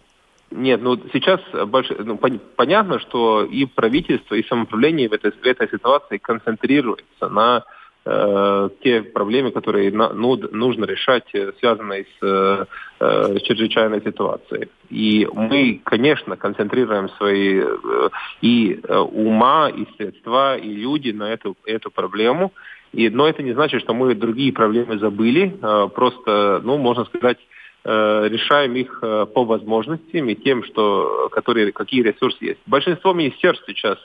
Нет, 0.54 0.82
ну 0.82 0.96
сейчас 1.12 1.40
больш... 1.66 1.88
ну, 1.98 2.16
пон... 2.16 2.40
понятно, 2.56 3.00
что 3.00 3.44
и 3.44 3.66
правительство, 3.66 4.36
и 4.36 4.46
самоуправление 4.46 5.08
в 5.08 5.12
этой, 5.12 5.32
в 5.32 5.44
этой 5.44 5.68
ситуации 5.68 6.18
концентрируется 6.18 7.28
на 7.28 7.64
э, 8.04 8.68
те 8.82 9.02
проблемы, 9.02 9.50
которые 9.50 9.90
на, 9.90 10.12
ну, 10.12 10.36
нужно 10.52 10.84
решать, 10.84 11.24
э, 11.34 11.52
связанные 11.58 12.04
с, 12.04 12.66
э, 13.00 13.36
с 13.36 13.42
чрезвычайной 13.42 14.00
ситуацией. 14.02 14.68
И 14.90 15.28
мы, 15.32 15.80
конечно, 15.82 16.36
концентрируем 16.36 17.08
свои 17.10 17.60
э, 17.60 18.08
и 18.40 18.80
э, 18.80 18.96
ума, 18.96 19.68
и 19.70 19.86
средства, 19.96 20.56
и 20.56 20.68
люди 20.68 21.10
на 21.10 21.32
эту, 21.32 21.56
эту 21.66 21.90
проблему. 21.90 22.52
И, 22.92 23.10
но 23.10 23.26
это 23.26 23.42
не 23.42 23.54
значит, 23.54 23.80
что 23.82 23.92
мы 23.92 24.14
другие 24.14 24.52
проблемы 24.52 24.98
забыли. 24.98 25.58
Э, 25.60 25.88
просто, 25.92 26.60
ну, 26.62 26.78
можно 26.78 27.04
сказать, 27.06 27.38
Э, 27.38 27.53
решаем 27.84 28.74
их 28.76 28.98
э, 29.02 29.26
по 29.34 29.44
возможностям 29.44 30.28
и 30.28 30.34
тем, 30.34 30.64
что, 30.64 31.28
которые, 31.30 31.72
какие 31.72 32.02
ресурсы 32.02 32.44
есть. 32.44 32.60
Большинство 32.66 33.12
министерств 33.12 33.64
сейчас 33.66 33.98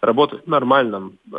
работают 0.00 0.44
в 0.44 0.48
нормальном 0.48 1.18
э, 1.32 1.36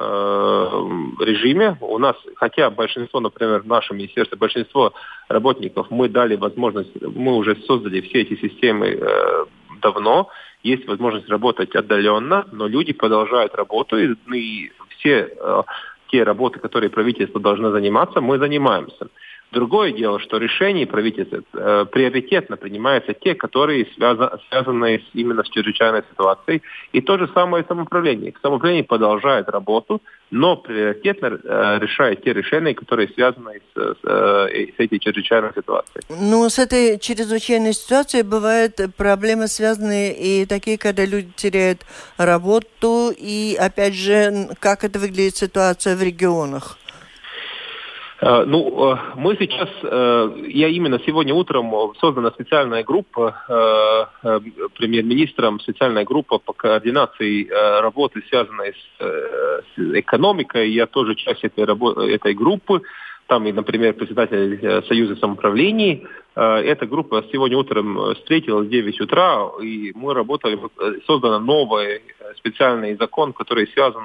режиме. 1.20 1.78
У 1.82 1.98
нас, 1.98 2.16
хотя 2.36 2.70
большинство, 2.70 3.20
например, 3.20 3.62
в 3.62 3.68
нашем 3.68 3.98
министерстве, 3.98 4.38
большинство 4.38 4.94
работников 5.28 5.88
мы 5.90 6.10
дали 6.10 6.36
возможность, 6.36 6.92
мы 7.02 7.36
уже 7.36 7.56
создали 7.68 8.02
все 8.02 8.22
эти 8.22 8.36
системы 8.40 8.88
э, 8.88 9.46
давно, 9.82 10.30
есть 10.64 10.88
возможность 10.88 11.30
работать 11.30 11.76
отдаленно, 11.76 12.46
но 12.52 12.68
люди 12.68 12.94
продолжают 12.94 13.56
работу, 13.56 13.98
и, 13.98 14.16
и 14.34 14.72
все 14.98 15.30
э, 15.40 15.64
те 16.10 16.24
работы, 16.24 16.60
которые 16.60 16.90
правительство 16.90 17.40
должно 17.40 17.72
заниматься, 17.72 18.22
мы 18.22 18.38
занимаемся. 18.40 19.08
Другое 19.52 19.94
дело, 19.94 20.20
что 20.20 20.38
решения 20.38 20.86
правительства 20.86 21.42
э, 21.54 21.86
приоритетно 21.90 22.58
принимаются 22.58 23.14
те, 23.14 23.34
которые 23.34 23.86
связаны, 23.96 24.30
связаны 24.50 25.00
с, 25.00 25.16
именно 25.16 25.44
с 25.44 25.50
чрезвычайной 25.50 26.04
ситуацией. 26.12 26.62
И 26.92 27.00
то 27.00 27.18
же 27.18 27.30
самое 27.34 27.64
самоуправление. 27.66 28.34
Самоуправление 28.42 28.84
продолжает 28.84 29.48
работу, 29.48 30.02
но 30.32 30.58
приоритетно 30.58 31.40
э, 31.42 31.80
решает 31.80 32.24
те 32.24 32.34
решения, 32.34 32.76
которые 32.76 33.08
связаны 33.08 33.62
с, 33.74 33.80
с, 33.80 33.98
э, 34.04 34.68
с 34.76 34.80
этой 34.80 35.00
чрезвычайной 35.00 35.52
ситуацией. 35.56 36.04
Ну, 36.10 36.50
с 36.50 36.60
этой 36.60 37.00
чрезвычайной 37.00 37.72
ситуацией 37.72 38.24
бывают 38.24 38.82
проблемы, 38.98 39.48
связанные 39.48 40.14
и 40.14 40.46
такие, 40.46 40.78
когда 40.78 41.06
люди 41.06 41.32
теряют 41.38 41.86
работу, 42.18 43.14
и 43.18 43.56
опять 43.58 43.94
же, 43.94 44.50
как 44.60 44.84
это 44.84 45.00
выглядит 45.00 45.38
ситуация 45.38 45.96
в 45.96 46.04
регионах? 46.04 46.78
Э, 48.20 48.46
ну, 48.46 48.94
э, 48.94 48.98
мы 49.16 49.36
сейчас, 49.38 49.70
э, 49.84 50.30
я 50.48 50.68
именно 50.70 51.00
сегодня 51.06 51.34
утром 51.34 51.94
создана 52.00 52.32
специальная 52.32 52.84
группа 52.84 54.10
премьер-министром, 54.76 55.60
специальная 55.60 56.04
группа 56.04 56.40
по 56.40 56.54
координации 56.54 57.48
работы, 57.82 58.24
связанной 58.30 58.74
с 59.00 59.78
экономикой. 59.78 60.72
Я 60.72 60.88
тоже 60.88 61.16
часть 61.16 61.44
этой, 61.44 61.66
этой 62.14 62.34
группы 62.34 62.82
там, 63.28 63.46
и, 63.46 63.52
например, 63.52 63.94
председатель 63.94 64.84
Союза 64.88 65.16
самоуправлений. 65.18 66.08
Э, 66.38 66.62
эта 66.64 66.86
группа 66.86 67.24
сегодня 67.32 67.58
утром 67.58 68.00
э, 68.00 68.14
встретилась 68.14 68.68
в 68.68 68.70
9 68.70 69.02
утра, 69.02 69.50
и 69.60 69.92
мы 69.96 70.14
работали, 70.14 70.60
создан 71.08 71.44
новый 71.44 72.04
специальный 72.38 72.96
закон, 72.96 73.34
который 73.34 73.68
связан, 73.70 74.04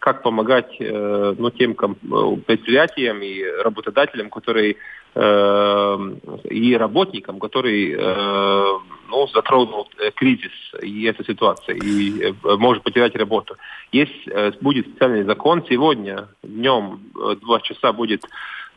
как 0.00 0.22
помогать 0.22 0.76
ну, 0.80 1.50
тем 1.50 1.74
предприятиям 1.74 3.20
и 3.22 3.42
работодателям, 3.62 4.30
которые 4.30 4.76
и 6.50 6.76
работникам, 6.78 7.38
которые 7.40 7.96
ну, 9.08 9.26
затронул 9.34 9.88
кризис 10.14 10.52
и 10.82 11.04
эта 11.04 11.24
ситуация, 11.24 11.74
и 11.76 12.32
может 12.58 12.82
потерять 12.82 13.16
работу. 13.16 13.56
Есть, 13.92 14.28
будет 14.60 14.86
специальный 14.86 15.24
закон 15.24 15.64
сегодня 15.68 16.28
днем, 16.42 17.00
два 17.42 17.60
часа 17.60 17.92
будет 17.92 18.22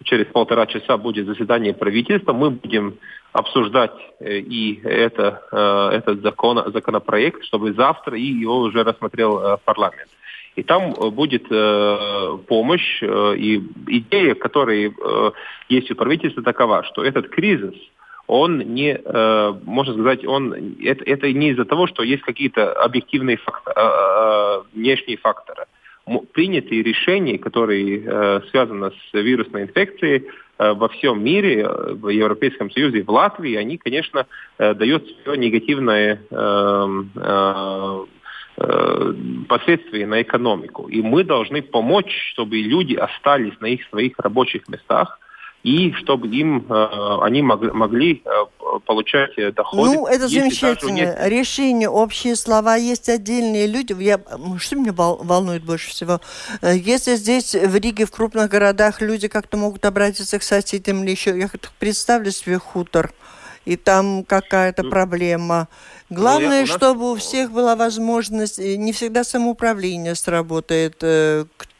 через 0.03 0.25
полтора 0.27 0.65
часа 0.65 0.97
будет 0.97 1.25
заседание 1.25 1.73
правительства. 1.73 2.33
Мы 2.33 2.49
будем 2.49 2.95
обсуждать 3.33 3.93
э, 4.19 4.39
и 4.39 4.81
это, 4.83 5.41
э, 5.51 5.97
этот 5.97 6.21
закон, 6.21 6.71
законопроект, 6.71 7.43
чтобы 7.45 7.73
завтра 7.73 8.17
и 8.17 8.23
его 8.23 8.59
уже 8.59 8.83
рассмотрел 8.83 9.39
э, 9.39 9.57
парламент. 9.63 10.09
И 10.57 10.63
там 10.63 10.91
будет 11.13 11.47
помощь 12.47 13.01
и 13.01 13.63
идея, 13.87 14.35
которая 14.35 14.91
есть 15.69 15.89
у 15.89 15.95
правительства, 15.95 16.43
такова, 16.43 16.83
что 16.83 17.05
этот 17.05 17.29
кризис, 17.29 17.73
он 18.27 18.57
не, 18.59 18.99
можно 19.63 19.93
сказать, 19.93 20.25
он 20.25 20.75
это, 20.83 21.05
это 21.05 21.31
не 21.31 21.51
из-за 21.51 21.63
того, 21.63 21.87
что 21.87 22.03
есть 22.03 22.23
какие-то 22.23 22.73
объективные 22.73 23.37
э, 23.37 24.61
внешние 24.73 25.15
факторы 25.15 25.67
принятые 26.33 26.83
решения, 26.83 27.37
которые 27.37 28.03
э, 28.03 28.41
связаны 28.49 28.91
с 28.91 29.13
вирусной 29.13 29.63
инфекцией 29.63 30.27
э, 30.57 30.73
во 30.73 30.87
всем 30.89 31.23
мире, 31.23 31.61
э, 31.61 31.93
в 31.93 32.09
Европейском 32.09 32.71
Союзе, 32.71 33.03
в 33.03 33.09
Латвии, 33.09 33.55
они, 33.55 33.77
конечно, 33.77 34.25
э, 34.57 34.73
дают 34.73 35.07
свое 35.23 35.37
негативное 35.37 36.21
э, 36.29 37.03
э, 37.15 38.05
э, 38.57 39.13
последствия 39.47 40.07
на 40.07 40.21
экономику. 40.21 40.87
И 40.87 41.01
мы 41.01 41.23
должны 41.23 41.61
помочь, 41.61 42.31
чтобы 42.33 42.57
люди 42.57 42.95
остались 42.95 43.59
на 43.59 43.67
их 43.67 43.87
своих 43.89 44.17
рабочих 44.17 44.67
местах, 44.67 45.19
и 45.63 45.91
чтобы 45.93 46.27
им 46.27 46.65
э, 46.67 47.17
они 47.21 47.43
могли, 47.43 47.71
могли 47.71 48.23
э, 48.25 48.79
получать 48.85 49.37
э, 49.37 49.51
доходы. 49.51 49.95
Ну, 49.95 50.07
это 50.07 50.27
замечательно. 50.27 50.91
Нет... 50.91 51.17
Решение, 51.21 51.87
общие 51.87 52.35
слова. 52.35 52.75
Есть 52.75 53.09
отдельные 53.09 53.67
люди. 53.67 53.95
Я, 54.01 54.19
что 54.57 54.75
меня 54.75 54.91
волнует 54.93 55.63
больше 55.63 55.91
всего? 55.91 56.19
Если 56.63 57.15
здесь 57.15 57.53
в 57.53 57.75
Риге, 57.75 58.05
в 58.05 58.11
крупных 58.11 58.49
городах 58.49 59.01
люди 59.01 59.27
как-то 59.27 59.57
могут 59.57 59.85
обратиться 59.85 60.39
к 60.39 60.43
соседям 60.43 61.03
или 61.03 61.11
еще, 61.11 61.37
я 61.37 61.47
представлю 61.77 62.31
себе 62.31 62.57
хутор, 62.57 63.13
и 63.65 63.75
там 63.75 64.23
какая-то 64.23 64.81
ну, 64.81 64.89
проблема. 64.89 65.67
Главное, 66.09 66.47
ну, 66.47 66.55
я, 66.55 66.61
нас... 66.61 66.69
чтобы 66.69 67.11
у 67.11 67.15
всех 67.17 67.51
была 67.51 67.75
возможность, 67.75 68.57
не 68.57 68.91
всегда 68.93 69.23
самоуправление 69.23 70.15
сработает, 70.15 71.03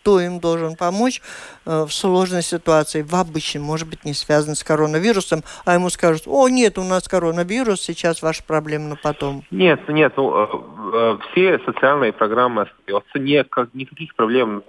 кто 0.02 0.20
им 0.20 0.40
должен 0.40 0.76
помочь 0.76 1.22
э, 1.66 1.84
в 1.84 1.92
сложной 1.92 2.42
ситуации, 2.42 3.04
в 3.04 3.14
обычной, 3.16 3.62
может 3.62 3.88
быть, 3.88 4.04
не 4.04 4.14
связанной 4.14 4.56
с 4.56 4.64
коронавирусом, 4.64 5.44
а 5.66 5.76
ему 5.76 5.90
скажут, 5.90 6.24
о, 6.26 6.50
нет, 6.50 6.78
у 6.78 6.84
нас 6.84 7.08
коронавирус, 7.08 7.82
сейчас 7.82 8.22
ваша 8.22 8.44
проблема, 8.44 8.90
но 8.90 8.96
потом. 9.02 9.44
Нет, 9.52 9.88
нет, 9.88 10.14
ну, 10.18 10.34
э, 10.36 10.48
э, 10.94 11.18
все 11.32 11.60
социальные 11.66 12.14
программы 12.14 12.64
остаются, 12.64 13.20
никаких 13.20 14.16
проблем, 14.16 14.64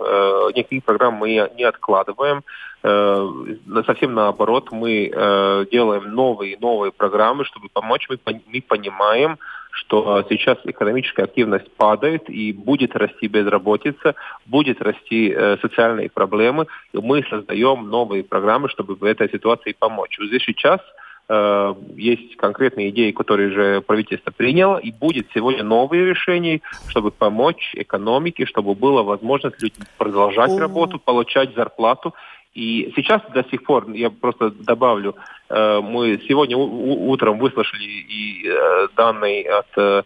никаких 0.54 0.84
программ 0.84 1.14
мы 1.14 1.50
не 1.56 1.64
откладываем, 1.64 2.42
совсем 2.82 4.14
наоборот, 4.14 4.72
мы 4.72 5.68
делаем 5.70 6.14
новые 6.14 6.58
новые 6.58 6.92
программы, 6.92 7.44
чтобы 7.44 7.68
помочь. 7.68 8.08
Мы, 8.08 8.18
мы 8.46 8.60
понимаем, 8.60 9.38
что 9.72 10.24
сейчас 10.28 10.58
экономическая 10.64 11.24
активность 11.24 11.70
падает 11.76 12.28
и 12.28 12.52
будет 12.52 12.94
расти 12.94 13.26
безработица, 13.26 14.14
будет 14.46 14.80
расти 14.82 15.32
э, 15.35 15.56
социальные 15.62 16.11
проблемы, 16.11 16.66
и 16.92 16.98
мы 16.98 17.24
создаем 17.24 17.88
новые 17.88 18.22
программы, 18.22 18.68
чтобы 18.68 18.94
в 18.94 19.04
этой 19.04 19.30
ситуации 19.30 19.74
помочь. 19.76 20.18
Вот 20.18 20.28
здесь 20.28 20.42
сейчас 20.44 20.80
э, 21.28 21.74
есть 21.96 22.37
конкретные 22.37 22.90
идеи, 22.90 23.12
которые 23.12 23.50
же 23.50 23.80
правительство 23.80 24.30
приняло, 24.30 24.76
и 24.76 24.92
будет 24.92 25.28
сегодня 25.35 25.64
новые 25.64 26.04
решения, 26.04 26.61
чтобы 26.88 27.11
помочь 27.11 27.72
экономике, 27.74 28.44
чтобы 28.44 28.74
была 28.74 29.02
возможность 29.02 29.62
людям 29.62 29.87
продолжать 29.96 30.56
работу, 30.58 30.98
получать 30.98 31.54
зарплату 31.54 32.14
и 32.54 32.92
сейчас 32.94 33.22
до 33.32 33.44
сих 33.44 33.62
пор, 33.64 33.90
я 33.92 34.10
просто 34.10 34.50
добавлю, 34.50 35.16
э, 35.48 35.80
мы 35.80 36.20
сегодня 36.28 36.56
утром 36.56 37.38
выслушали 37.38 37.82
и 37.82 38.46
э, 38.46 38.88
данные 38.94 39.48
от 39.50 39.66
э, 39.76 40.02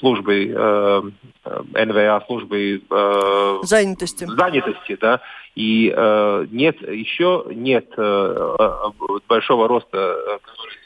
службы 0.00 0.46
НВА, 1.44 2.24
службы 2.26 2.82
занятости, 3.62 4.24
занятости 4.24 4.96
да, 5.00 5.20
и 5.54 5.92
нет, 6.50 6.80
еще 6.82 7.44
нет 7.50 7.86
большого 9.28 9.68
роста, 9.68 10.38
который 10.42 10.81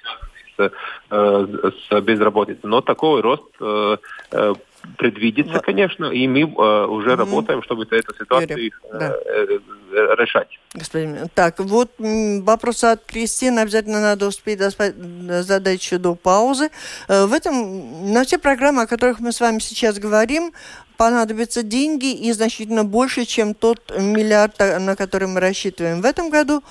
с, 0.57 0.73
с 1.11 2.01
безработицей, 2.01 2.69
но 2.69 2.81
такой 2.81 3.21
рост 3.21 3.45
предвидится, 4.97 5.59
конечно, 5.61 6.07
и 6.07 6.27
мы 6.29 6.41
э, 6.41 6.87
уже 6.87 7.17
работаем, 7.17 7.63
чтобы 7.63 7.87
эту 7.91 8.15
ситуацию 8.15 8.69
э, 8.69 8.99
да. 8.99 9.15
э, 9.25 9.59
решать. 10.19 10.49
Господин, 10.75 11.29
так, 11.35 11.59
вот 11.59 11.91
вопрос 11.99 12.85
от 12.85 13.05
Кристины 13.05 13.61
обязательно 13.61 14.01
надо 14.01 14.27
успеть 14.27 14.61
задать 14.61 15.81
еще 15.81 15.99
до 15.99 16.15
паузы. 16.15 16.71
Э, 17.09 17.27
в 17.27 17.33
этом, 17.33 18.13
на 18.13 18.25
все 18.25 18.39
программы, 18.39 18.83
о 18.83 18.87
которых 18.87 19.21
мы 19.21 19.33
с 19.33 19.41
вами 19.41 19.59
сейчас 19.59 19.99
говорим, 19.99 20.53
понадобятся 20.97 21.63
деньги 21.63 22.13
и 22.13 22.33
значительно 22.33 22.85
больше, 22.85 23.25
чем 23.25 23.55
тот 23.55 23.93
миллиард, 23.99 24.59
на 24.59 24.97
который 24.97 25.29
мы 25.29 25.41
рассчитываем 25.41 26.01
в 26.01 26.05
этом 26.05 26.31
году. 26.31 26.63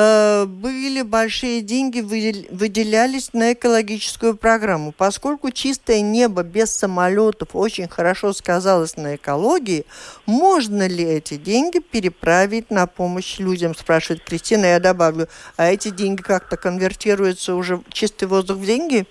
Э, 0.00 0.44
были 0.46 1.02
большие 1.02 1.60
деньги, 1.60 2.00
выделялись 2.00 3.32
на 3.32 3.52
экологическую 3.52 4.36
программу. 4.36 4.92
Поскольку 4.96 5.50
чистое 5.50 6.02
небо 6.02 6.44
без 6.44 6.70
самолетов 6.70 7.48
очень 7.54 7.88
хорошо 7.88 8.32
сказалось 8.32 8.96
на 8.96 9.16
экологии, 9.16 9.86
можно 10.24 10.86
ли 10.86 11.02
эти 11.02 11.34
деньги 11.34 11.80
переправить 11.80 12.70
на 12.70 12.86
помощь 12.86 13.40
людям, 13.40 13.74
спрашивает 13.74 14.22
Кристина. 14.22 14.66
Я 14.66 14.78
добавлю, 14.78 15.26
а 15.56 15.66
эти 15.66 15.88
деньги 15.88 16.22
как-то 16.22 16.56
конвертируются 16.56 17.56
уже 17.56 17.80
чистый 17.90 18.28
воздух 18.28 18.58
в 18.58 18.64
деньги? 18.64 19.04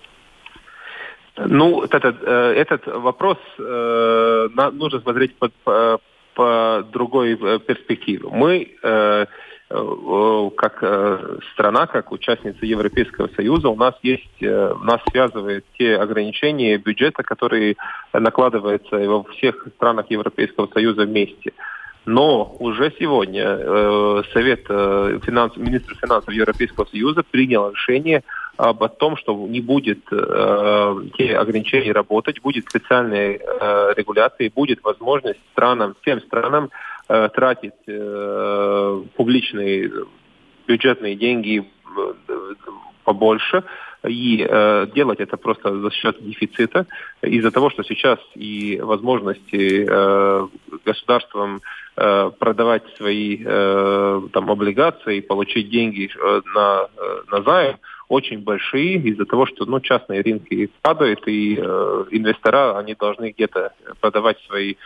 Ну, 1.36 1.82
этот, 1.82 2.16
э, 2.22 2.54
этот 2.56 2.86
вопрос 2.86 3.36
э, 3.58 4.48
нужно 4.72 5.00
смотреть 5.00 5.36
под, 5.36 5.52
по, 5.64 6.00
другой 6.92 7.36
перспективе. 7.36 8.28
Мы 8.30 9.28
как 9.68 10.78
э, 10.82 11.38
страна, 11.52 11.86
как 11.86 12.10
участница 12.10 12.64
Европейского 12.64 13.28
Союза, 13.36 13.68
у 13.68 13.76
нас 13.76 13.94
есть, 14.02 14.42
э, 14.42 14.74
нас 14.82 15.00
связывают 15.10 15.64
те 15.78 15.96
ограничения 15.96 16.78
бюджета, 16.78 17.22
которые 17.22 17.76
накладываются 18.14 18.96
во 18.96 19.24
всех 19.24 19.66
странах 19.76 20.06
Европейского 20.10 20.68
Союза 20.72 21.04
вместе. 21.04 21.52
Но 22.06 22.56
уже 22.58 22.90
сегодня 22.98 23.44
э, 23.44 24.22
Совет 24.32 24.64
э, 24.70 25.18
министров 25.56 25.98
финансов 25.98 26.32
Европейского 26.32 26.86
Союза 26.86 27.22
принял 27.22 27.70
решение 27.70 28.22
об 28.56 28.82
том, 28.96 29.18
что 29.18 29.34
не 29.46 29.60
будет 29.60 30.00
э, 30.10 30.94
те 31.18 31.36
ограничения 31.36 31.92
работать, 31.92 32.40
будет 32.40 32.64
специальная 32.70 33.38
э, 33.38 33.92
регуляция, 33.96 34.50
будет 34.50 34.82
возможность 34.82 35.40
странам, 35.52 35.96
всем 36.00 36.22
странам 36.22 36.70
э, 37.08 37.28
тратить 37.34 37.74
э, 37.86 39.02
публичные 39.16 39.90
бюджетные 40.66 41.16
деньги 41.16 41.64
побольше, 43.04 43.64
и 44.06 44.46
э, 44.48 44.86
делать 44.94 45.18
это 45.20 45.36
просто 45.36 45.80
за 45.80 45.90
счет 45.90 46.22
дефицита, 46.22 46.86
из-за 47.22 47.50
того, 47.50 47.70
что 47.70 47.82
сейчас 47.82 48.18
и 48.34 48.78
возможности 48.82 49.86
э, 49.88 50.48
государствам 50.84 51.60
э, 51.96 52.30
продавать 52.38 52.84
свои 52.96 53.42
э, 53.44 54.20
там, 54.32 54.50
облигации, 54.50 55.20
получить 55.20 55.70
деньги 55.70 56.10
э, 56.14 56.40
на, 56.54 56.86
э, 56.96 57.22
на 57.32 57.42
займ, 57.42 57.76
очень 58.08 58.38
большие. 58.40 58.96
Из-за 58.96 59.24
того, 59.24 59.46
что 59.46 59.64
ну, 59.66 59.80
частные 59.80 60.22
рынки 60.22 60.70
падают, 60.82 61.26
и 61.26 61.56
э, 61.58 62.04
инвестора, 62.10 62.78
они 62.78 62.94
должны 62.94 63.30
где-то 63.30 63.72
продавать 64.00 64.38
свои, 64.46 64.72
э, 64.72 64.76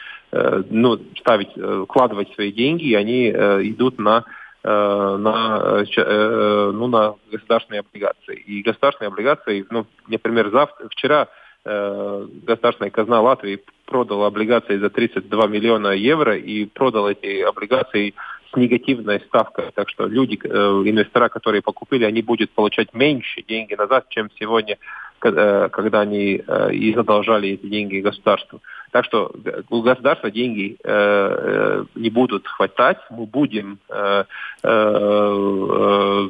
ну, 0.70 0.98
ставить, 1.18 1.50
э, 1.56 1.84
вкладывать 1.84 2.32
свои 2.34 2.52
деньги, 2.52 2.84
и 2.84 2.94
они 2.94 3.26
э, 3.26 3.62
идут 3.64 3.98
на 3.98 4.24
Э, 4.64 5.16
на, 5.18 5.84
э, 5.96 6.70
ну, 6.72 6.86
на 6.86 7.16
государственные 7.32 7.80
облигации. 7.80 8.36
И 8.36 8.62
государственные 8.62 9.08
облигации, 9.08 9.66
ну, 9.70 9.86
например, 10.06 10.50
завтра, 10.50 10.88
вчера 10.88 11.26
э, 11.64 12.26
государственная 12.44 12.92
казна 12.92 13.20
Латвии 13.20 13.58
продала 13.86 14.28
облигации 14.28 14.78
за 14.78 14.88
32 14.88 15.48
миллиона 15.48 15.88
евро 15.88 16.36
и 16.36 16.66
продал 16.66 17.08
эти 17.08 17.40
облигации 17.40 18.14
с 18.52 18.56
негативной 18.56 19.18
ставкой. 19.22 19.72
Так 19.74 19.88
что 19.88 20.06
люди, 20.06 20.38
э, 20.44 20.48
инвестора, 20.48 21.28
которые 21.28 21.60
покупили, 21.60 22.04
они 22.04 22.22
будут 22.22 22.52
получать 22.52 22.94
меньше 22.94 23.42
деньги 23.42 23.74
назад, 23.74 24.10
чем 24.10 24.30
сегодня, 24.38 24.78
э, 25.24 25.68
когда 25.70 26.00
они 26.00 26.42
э, 26.46 26.72
и 26.72 26.94
задолжали 26.94 27.50
эти 27.50 27.66
деньги 27.66 28.00
государству. 28.00 28.60
Так 28.92 29.06
что 29.06 29.32
у 29.70 29.80
государства 29.80 30.30
деньги 30.30 30.76
э, 30.84 30.90
э, 30.90 31.84
не 31.94 32.10
будут 32.10 32.46
хватать. 32.46 32.98
Мы 33.08 33.24
будем, 33.24 33.78
э, 33.88 34.24
э, 34.62 36.28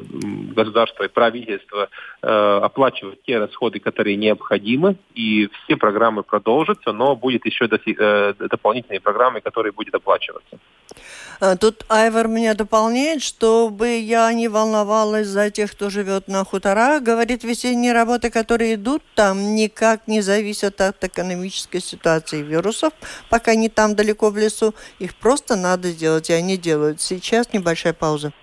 государство 0.55 1.03
и 1.03 1.09
правительство, 1.09 1.89
э, 2.21 2.59
оплачивать 2.63 3.21
те 3.23 3.37
расходы, 3.37 3.79
которые 3.79 4.15
необходимы. 4.15 4.95
И 5.13 5.49
все 5.65 5.75
программы 5.75 6.23
продолжатся, 6.23 6.93
но 6.93 7.17
будет 7.17 7.45
еще 7.45 7.67
доси, 7.67 7.97
э, 7.99 8.33
дополнительные 8.39 9.01
программы, 9.01 9.41
которые 9.41 9.73
будут 9.73 9.93
оплачиваться. 9.95 10.57
А, 11.41 11.57
тут 11.57 11.85
Айвар 11.89 12.27
меня 12.29 12.53
дополняет, 12.53 13.21
чтобы 13.21 13.99
я 13.99 14.31
не 14.31 14.47
волновалась 14.47 15.27
за 15.27 15.49
тех, 15.49 15.71
кто 15.71 15.89
живет 15.89 16.29
на 16.29 16.45
хуторах. 16.45 17.03
Говорит, 17.03 17.43
весенние 17.43 17.91
работы, 17.91 18.29
которые 18.29 18.77
идут 18.83 19.01
там, 19.15 19.55
никак 19.55 20.07
не 20.07 20.21
зависят 20.21 20.81
от 20.81 21.01
экономической 21.03 21.79
ситуации 21.79 22.41
вирусов, 22.41 22.91
пока 23.29 23.51
они 23.51 23.69
там 23.69 23.95
далеко 23.95 24.29
в 24.29 24.37
лесу. 24.37 24.75
Их 24.99 25.15
просто 25.15 25.55
надо 25.55 25.89
сделать, 25.89 26.29
и 26.29 26.33
они 26.33 26.57
делают. 26.57 26.99
Сейчас 26.99 27.53
небольшая 27.53 27.93
пауза. 27.93 28.33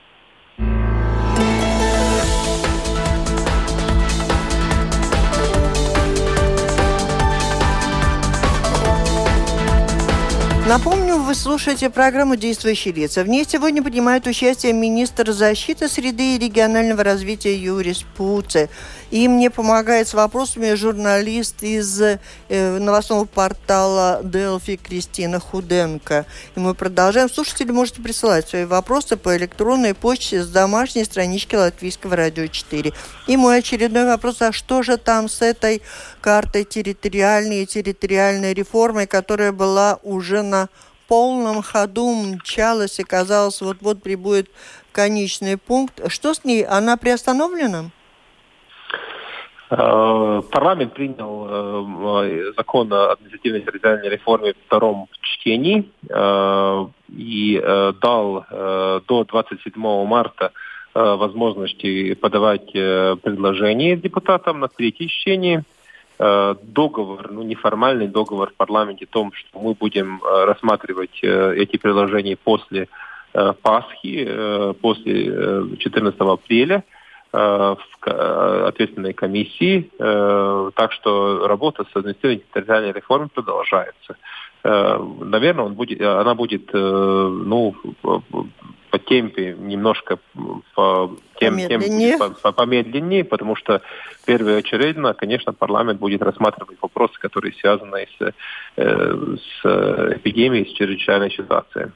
Напомню, 10.70 11.16
вы 11.16 11.34
слушаете 11.34 11.90
программу 11.90 12.36
«Действующие 12.36 12.94
лица». 12.94 13.24
В 13.24 13.28
ней 13.28 13.44
сегодня 13.44 13.82
принимает 13.82 14.28
участие 14.28 14.72
министр 14.72 15.32
защиты 15.32 15.88
среды 15.88 16.36
и 16.36 16.38
регионального 16.38 17.02
развития 17.02 17.56
Юрис 17.56 18.04
Пуце. 18.16 18.70
И 19.10 19.26
мне 19.26 19.50
помогает 19.50 20.06
с 20.06 20.14
вопросами 20.14 20.74
журналист 20.74 21.62
из 21.62 22.00
э, 22.00 22.18
новостного 22.48 23.24
портала 23.24 24.20
Делфи 24.22 24.76
Кристина 24.76 25.40
Худенко. 25.40 26.26
И 26.54 26.60
мы 26.60 26.74
продолжаем. 26.74 27.28
Слушатели 27.28 27.72
можете 27.72 28.02
присылать 28.02 28.48
свои 28.48 28.64
вопросы 28.64 29.16
по 29.16 29.36
электронной 29.36 29.94
почте 29.94 30.42
с 30.42 30.48
домашней 30.48 31.04
странички 31.04 31.56
Латвийского 31.56 32.14
радио 32.14 32.46
4. 32.46 32.92
И 33.26 33.36
мой 33.36 33.58
очередной 33.58 34.04
вопрос, 34.04 34.42
а 34.42 34.52
что 34.52 34.82
же 34.82 34.96
там 34.96 35.28
с 35.28 35.42
этой 35.42 35.82
картой 36.20 36.64
территориальной 36.64 37.64
и 37.64 37.66
территориальной 37.66 38.54
реформой, 38.54 39.08
которая 39.08 39.50
была 39.50 39.98
уже 40.04 40.42
на 40.42 40.68
полном 41.08 41.62
ходу 41.62 42.14
мчалась 42.14 43.00
и 43.00 43.02
казалось, 43.02 43.60
вот-вот 43.60 44.00
прибудет 44.00 44.48
конечный 44.92 45.56
пункт. 45.56 46.00
Что 46.06 46.34
с 46.34 46.44
ней? 46.44 46.64
Она 46.64 46.96
приостановлена? 46.96 47.90
Э, 49.70 50.42
парламент 50.50 50.94
принял 50.94 51.46
э, 51.48 52.52
закон 52.56 52.92
о 52.92 53.12
административной 53.12 53.60
территориальной 53.60 54.08
реформе 54.08 54.52
в 54.52 54.66
втором 54.66 55.06
чтении 55.20 55.88
э, 56.08 56.86
и 57.08 57.62
дал 58.00 58.44
до 58.50 59.24
27 59.24 59.72
марта 60.06 60.52
возможности 60.94 62.14
подавать 62.14 62.72
предложения 62.72 63.96
депутатам 63.96 64.60
на 64.60 64.68
третье 64.68 65.08
чтение. 65.08 65.64
Договор, 66.18 67.30
ну 67.30 67.42
неформальный 67.42 68.06
договор 68.06 68.50
в 68.50 68.54
парламенте 68.54 69.06
о 69.06 69.12
том, 69.12 69.32
что 69.32 69.58
мы 69.58 69.74
будем 69.74 70.20
рассматривать 70.22 71.18
эти 71.22 71.76
предложения 71.78 72.36
после 72.36 72.88
Пасхи, 73.32 74.28
после 74.80 75.76
14 75.78 76.20
апреля– 76.20 76.84
в 77.32 77.78
э, 78.06 78.64
ответственной 78.68 79.12
комиссии. 79.12 79.90
Э, 79.98 80.70
так 80.74 80.92
что 80.92 81.46
работа 81.46 81.84
с 81.84 81.96
административной 81.96 82.44
территориальной 82.52 82.92
реформой 82.92 83.28
продолжается. 83.28 84.16
Наверное, 84.62 85.64
он 85.64 85.72
будет, 85.72 86.02
она 86.02 86.34
будет 86.34 86.70
ну, 86.74 87.74
по 88.02 88.98
темпе 88.98 89.56
немножко 89.58 90.18
по, 90.74 91.16
тем, 91.38 91.54
помедленнее. 91.54 92.18
Тем, 92.18 92.34
по, 92.42 92.52
помедленнее, 92.52 93.24
потому 93.24 93.56
что 93.56 93.80
в 94.20 94.26
первую 94.26 94.58
очередь, 94.58 94.96
конечно, 95.16 95.54
парламент 95.54 95.98
будет 95.98 96.20
рассматривать 96.20 96.76
вопросы, 96.82 97.18
которые 97.18 97.54
связаны 97.54 98.06
с, 98.18 98.34
с 98.76 99.64
эпидемией, 100.16 100.66
с 100.66 100.76
чрезвычайной 100.76 101.30
ситуацией. 101.30 101.92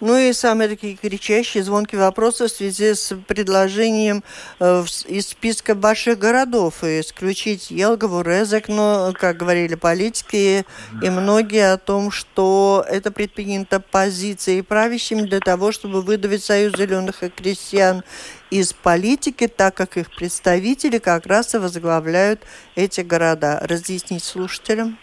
Ну 0.00 0.16
и 0.16 0.32
самые 0.32 0.70
такие 0.70 0.96
кричащие, 0.96 1.62
звонкие 1.62 2.00
вопросы 2.00 2.46
в 2.46 2.50
связи 2.50 2.94
с 2.94 3.14
предложением 3.26 4.24
э, 4.58 4.84
из 5.06 5.28
списка 5.28 5.74
больших 5.74 6.18
городов 6.18 6.82
исключить 6.82 7.70
Елгову, 7.70 8.22
Резек, 8.22 8.68
но, 8.68 9.12
как 9.12 9.36
говорили 9.36 9.74
политики 9.74 10.64
и 11.02 11.10
многие 11.10 11.70
о 11.74 11.76
том, 11.76 12.10
что 12.10 12.82
это 12.88 13.12
предпринято 13.12 13.78
позицией 13.78 14.62
правящими 14.62 15.20
для 15.20 15.40
того, 15.40 15.70
чтобы 15.70 16.00
выдавить 16.00 16.44
Союз 16.44 16.74
зеленых 16.78 17.22
и 17.22 17.28
крестьян 17.28 18.02
из 18.50 18.72
политики, 18.72 19.48
так 19.48 19.74
как 19.74 19.98
их 19.98 20.10
представители 20.16 20.96
как 20.96 21.26
раз 21.26 21.54
и 21.54 21.58
возглавляют 21.58 22.40
эти 22.74 23.02
города. 23.02 23.60
Разъяснить 23.68 24.24
слушателям? 24.24 24.96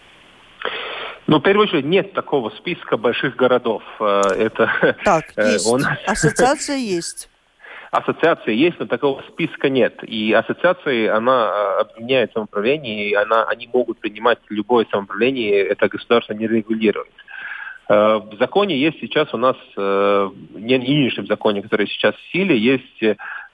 Ну, 1.28 1.40
в 1.40 1.42
первую 1.42 1.68
очередь, 1.68 1.84
нет 1.84 2.14
такого 2.14 2.48
списка 2.48 2.96
больших 2.96 3.36
городов. 3.36 3.82
Э, 4.00 4.22
это 4.30 4.96
так, 5.04 5.24
э, 5.36 5.52
есть. 5.52 5.70
Он... 5.70 5.82
Ассоциация 6.06 6.76
есть. 6.98 7.28
Ассоциация 7.90 8.54
есть, 8.54 8.80
но 8.80 8.86
такого 8.86 9.22
списка 9.28 9.68
нет. 9.68 10.02
И 10.04 10.32
ассоциации, 10.32 11.06
она 11.06 11.50
э, 11.50 11.80
объединяет 11.82 12.32
самоуправление, 12.32 13.10
и 13.10 13.14
она, 13.14 13.44
они 13.44 13.68
могут 13.70 13.98
принимать 13.98 14.38
любое 14.48 14.86
самоуправление, 14.90 15.66
это 15.66 15.88
государство 15.88 16.32
не 16.32 16.46
регулирует. 16.48 17.12
В 17.90 18.36
законе 18.38 18.76
есть 18.76 19.00
сейчас 19.00 19.32
у 19.32 19.38
нас, 19.38 19.56
не 19.74 20.76
нынешнем 20.76 21.26
законе, 21.26 21.62
который 21.62 21.86
сейчас 21.86 22.14
в 22.14 22.32
силе, 22.32 22.58
есть 22.58 23.00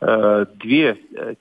две 0.01 0.99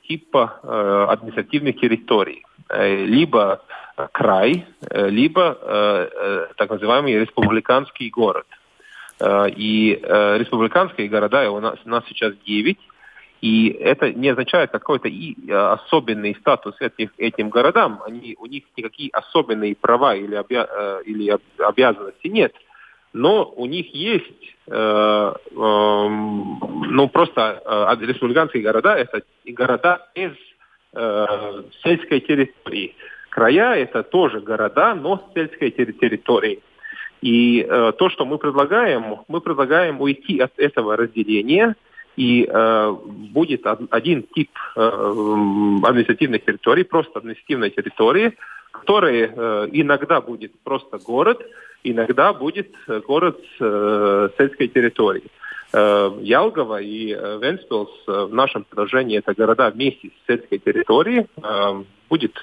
типа 0.08 1.08
административных 1.10 1.80
территорий. 1.80 2.46
Либо 2.72 3.64
край, 4.12 4.66
э, 4.90 5.10
либо 5.10 5.58
э, 5.62 6.10
э, 6.12 6.48
так 6.58 6.70
называемый 6.70 7.20
республиканский 7.20 8.10
город. 8.10 8.48
И 9.22 10.02
республиканские 10.04 11.08
города 11.08 11.50
у 11.50 11.60
нас, 11.62 11.76
у 11.86 11.90
нас 11.90 12.04
сейчас 12.10 12.34
9, 12.46 12.78
и 13.42 13.70
это 13.70 14.12
не 14.12 14.30
означает 14.30 14.72
какой-то 14.72 15.08
и 15.08 15.50
особенный 15.50 16.36
статус 16.42 16.76
этих, 16.82 17.12
этим 17.18 17.50
городам. 17.50 18.02
Они, 18.06 18.36
у 18.40 18.48
них 18.48 18.64
никакие 18.76 19.12
особенные 19.12 19.76
права 19.76 20.16
или, 20.16 20.36
обя, 20.36 20.68
или 21.06 21.38
обязанности 21.60 22.28
нет. 22.28 22.54
Но 23.14 23.46
у 23.56 23.68
них 23.68 23.94
есть, 23.94 24.56
э, 24.68 24.72
э, 24.72 25.54
ну 25.56 27.08
просто 27.10 27.62
э, 27.64 28.06
республиканские 28.06 28.64
города, 28.64 28.96
это 28.96 29.22
города 29.46 30.08
из 30.16 30.32
э, 30.94 31.64
сельской 31.84 32.22
территории. 32.22 32.96
Края 33.34 33.74
это 33.78 34.04
тоже 34.04 34.42
города, 34.42 34.94
но 34.94 35.18
с 35.18 35.34
сельской 35.34 35.72
территорией. 35.72 36.62
И 37.22 37.66
э, 37.68 37.92
то, 37.98 38.10
что 38.10 38.26
мы 38.26 38.38
предлагаем, 38.38 39.22
мы 39.28 39.42
предлагаем 39.42 40.00
уйти 40.02 40.40
от 40.40 40.52
этого 40.58 40.96
разделения, 40.96 41.76
и 42.16 42.48
э, 42.48 42.96
будет 43.34 43.66
один 43.90 44.22
тип 44.36 44.52
э, 44.76 44.80
административной 44.80 46.40
территории, 46.40 46.84
просто 46.84 47.20
административной 47.20 47.72
территории, 47.72 48.34
который 48.70 49.22
э, 49.22 49.68
иногда 49.72 50.22
будет 50.22 50.52
просто 50.64 51.00
город, 51.00 51.42
иногда 51.84 52.34
будет 52.34 52.70
город 53.08 53.40
с 53.58 53.62
э, 53.62 54.30
сельской 54.38 54.68
территорией. 54.68 55.26
Ялгова 55.74 56.82
и 56.82 57.08
Венспилс 57.08 57.90
в 58.06 58.34
нашем 58.34 58.64
предложении 58.64 59.18
это 59.18 59.34
города 59.34 59.72
вместе 59.72 60.10
с 60.10 60.28
сельской 60.28 60.60
территорией. 60.60 61.26
Будет 62.10 62.34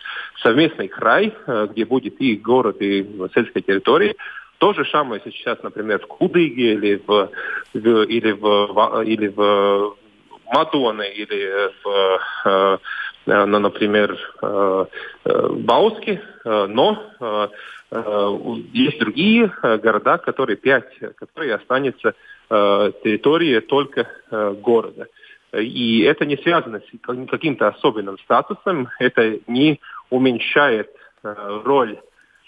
совместный 0.42 0.88
край, 0.88 1.32
где 1.70 1.84
будет 1.84 2.20
и 2.20 2.36
город, 2.36 2.78
и 2.80 3.06
сельская 3.32 3.60
территория. 3.60 4.16
То 4.58 4.72
же 4.72 4.84
самое 4.86 5.22
сейчас, 5.24 5.62
например, 5.62 6.00
в 6.00 6.06
Кудыге 6.06 6.74
или 6.74 7.02
в, 7.06 7.30
или 7.72 8.32
в 8.32 9.02
или 9.04 9.28
в 9.28 9.96
Мадоне 10.52 11.12
или 11.14 11.70
в, 11.82 12.20
э, 12.44 12.78
ну, 13.26 13.58
например, 13.58 14.18
э, 14.42 14.84
э, 15.24 15.48
Бауске, 15.48 16.20
но 16.44 17.50
есть 18.72 18.98
другие 19.00 19.52
города, 19.62 20.18
которые 20.18 20.56
пять, 20.56 20.96
которые 21.16 21.56
останутся 21.56 22.14
территорией 22.50 23.60
только 23.60 24.08
города. 24.30 25.06
И 25.54 26.00
это 26.02 26.26
не 26.26 26.36
связано 26.36 26.80
с 26.80 27.28
каким-то 27.28 27.68
особенным 27.68 28.18
статусом, 28.18 28.88
это 28.98 29.38
не 29.46 29.80
уменьшает 30.10 30.90
роль 31.22 31.98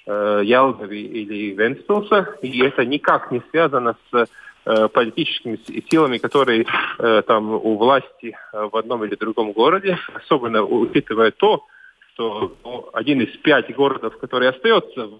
Ялгави 0.07 1.03
или 1.03 1.55
Венспилса, 1.55 2.37
и 2.43 2.62
это 2.65 2.85
никак 2.85 3.31
не 3.31 3.43
связано 3.51 3.97
с 4.11 4.29
Э, 4.65 4.87
политическими 4.87 5.59
силами, 5.91 6.19
которые 6.19 6.67
э, 7.01 7.23
там 7.27 7.51
у 7.51 7.77
власти 7.77 8.37
э, 8.53 8.69
в 8.71 8.77
одном 8.77 9.05
или 9.05 9.17
другом 9.17 9.51
городе, 9.51 9.99
особенно 10.15 10.62
учитывая 10.62 11.33
то, 11.33 11.67
что 12.15 12.55
ну, 12.62 12.88
один 12.93 13.21
из 13.23 13.37
пяти 13.38 13.73
городов, 13.73 14.17
который 14.19 14.51
остается 14.51 15.11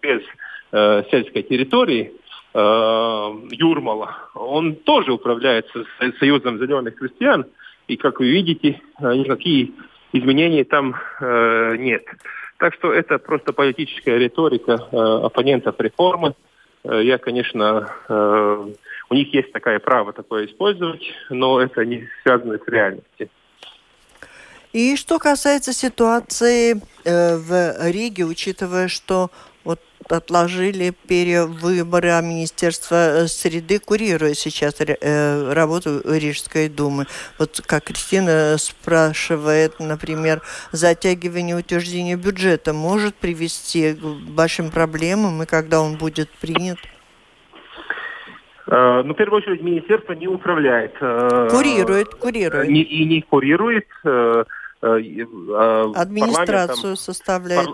без 0.00 0.22
э, 0.70 1.02
сельской 1.10 1.42
территории, 1.42 2.12
э, 2.12 2.12
Юрмала, 2.54 4.16
он 4.34 4.76
тоже 4.76 5.12
управляется 5.12 5.84
Союзом 6.20 6.58
зеленых 6.58 6.94
крестьян, 6.94 7.46
и, 7.88 7.96
как 7.96 8.20
вы 8.20 8.30
видите, 8.30 8.80
никакие 9.00 9.72
изменений 10.12 10.62
там 10.64 10.94
э, 11.20 11.76
нет. 11.76 12.04
Так 12.58 12.74
что 12.74 12.92
это 12.92 13.18
просто 13.18 13.52
политическая 13.52 14.16
риторика 14.18 14.72
э, 14.72 14.96
оппонентов 14.96 15.74
реформы. 15.80 16.34
Я, 16.84 17.18
конечно, 17.18 17.90
э, 18.08 18.72
у 19.10 19.14
них 19.14 19.34
есть 19.34 19.52
такое 19.52 19.78
право 19.80 20.12
такое 20.12 20.46
использовать, 20.46 21.02
но 21.30 21.60
это 21.60 21.84
не 21.84 22.08
связано 22.22 22.58
с 22.58 22.68
реальностью. 22.68 23.28
И 24.72 24.96
что 24.96 25.18
касается 25.18 25.72
ситуации 25.72 26.74
э, 27.04 27.36
в 27.36 27.90
Риге, 27.90 28.24
учитывая, 28.24 28.88
что 28.88 29.30
вот 29.64 29.80
отложили 30.08 30.92
перевыборы, 31.08 32.10
а 32.10 32.20
Министерство 32.20 32.94
э, 32.94 33.26
среды 33.26 33.78
курирует 33.78 34.38
сейчас 34.38 34.80
э, 34.80 35.52
работу 35.52 36.00
Рижской 36.04 36.68
думы. 36.68 37.06
Вот 37.38 37.60
как 37.66 37.84
Кристина 37.84 38.56
спрашивает, 38.58 39.80
например, 39.80 40.42
затягивание 40.72 41.56
утверждения 41.56 42.16
бюджета 42.16 42.72
может 42.72 43.14
привести 43.14 43.94
к 43.94 44.02
большим 44.02 44.70
проблемам, 44.70 45.42
и 45.42 45.46
когда 45.46 45.80
он 45.80 45.96
будет 45.96 46.30
принят? 46.30 46.78
Э, 48.66 49.02
ну, 49.04 49.14
в 49.14 49.16
первую 49.16 49.42
очередь, 49.42 49.62
министерство 49.62 50.12
не 50.12 50.28
управляет. 50.28 50.94
Э, 51.00 51.48
курирует, 51.50 52.14
курирует. 52.14 52.68
Не, 52.68 52.82
и 52.82 53.04
не 53.04 53.22
курирует. 53.22 53.86
Э, 54.04 54.44
Администрацию 54.82 56.96
составляет. 56.96 57.70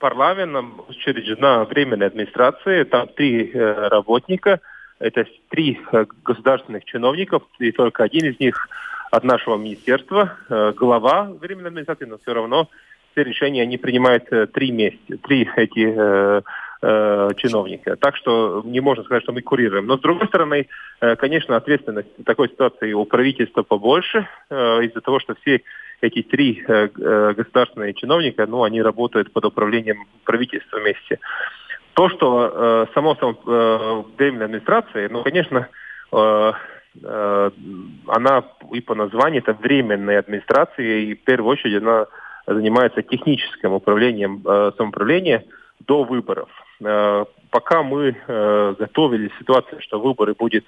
Парламентом 0.00 0.82
учреждена 0.88 1.64
временная 1.64 2.08
администрация, 2.08 2.84
там 2.84 3.06
три 3.08 3.52
работника, 3.54 4.60
это 4.98 5.24
три 5.50 5.78
государственных 6.24 6.84
чиновников, 6.84 7.42
и 7.58 7.70
только 7.70 8.02
один 8.02 8.26
из 8.26 8.40
них 8.40 8.68
от 9.10 9.24
нашего 9.24 9.56
министерства, 9.56 10.36
глава 10.76 11.30
временной 11.40 11.68
администрации, 11.68 12.06
но 12.06 12.18
все 12.18 12.34
равно 12.34 12.68
все 13.12 13.24
решения 13.24 13.62
они 13.62 13.76
принимают 13.76 14.24
три 14.52 14.72
месяца, 14.72 15.18
три 15.22 15.48
эти 15.56 16.42
э, 16.82 17.30
чиновника. 17.36 17.96
Так 17.96 18.16
что 18.16 18.62
не 18.64 18.80
можно 18.80 19.04
сказать, 19.04 19.22
что 19.22 19.32
мы 19.32 19.42
курируем. 19.42 19.86
Но 19.86 19.98
с 19.98 20.00
другой 20.00 20.28
стороны, 20.28 20.66
э, 21.00 21.16
конечно, 21.16 21.56
ответственность 21.56 22.08
в 22.18 22.24
такой 22.24 22.48
ситуации 22.48 22.92
у 22.92 23.04
правительства 23.04 23.62
побольше 23.62 24.26
э, 24.48 24.54
из-за 24.84 25.00
того, 25.00 25.20
что 25.20 25.34
все 25.42 25.62
эти 26.00 26.22
три 26.22 26.62
э, 26.66 26.88
э 26.96 27.34
государственные 27.36 27.94
чиновника, 27.94 28.46
ну, 28.46 28.62
они 28.62 28.82
работают 28.82 29.32
под 29.32 29.44
управлением 29.44 30.06
правительства 30.24 30.78
вместе. 30.78 31.18
То, 31.94 32.08
что 32.08 32.50
э, 32.52 32.86
само, 32.94 33.14
само 33.16 33.32
э, 33.32 34.02
временная 34.16 34.46
администрация, 34.46 35.08
ну, 35.08 35.22
конечно, 35.22 35.68
э, 36.12 36.52
э, 37.02 37.50
она 38.06 38.44
и 38.72 38.80
по 38.80 38.94
названию 38.94 39.42
это 39.42 39.52
временная 39.52 40.20
администрация, 40.20 40.86
и 40.86 41.14
в 41.14 41.24
первую 41.24 41.52
очередь 41.52 41.82
она 41.82 42.06
занимается 42.46 43.02
техническим 43.02 43.72
управлением 43.72 44.42
э, 44.46 44.72
самоуправления 44.76 45.44
до 45.86 46.04
выборов. 46.04 46.48
Э, 46.82 47.24
пока 47.50 47.82
мы 47.82 48.16
э, 48.26 48.74
готовили 48.78 49.30
ситуацию, 49.38 49.80
что 49.82 50.00
выборы 50.00 50.34
будет 50.34 50.64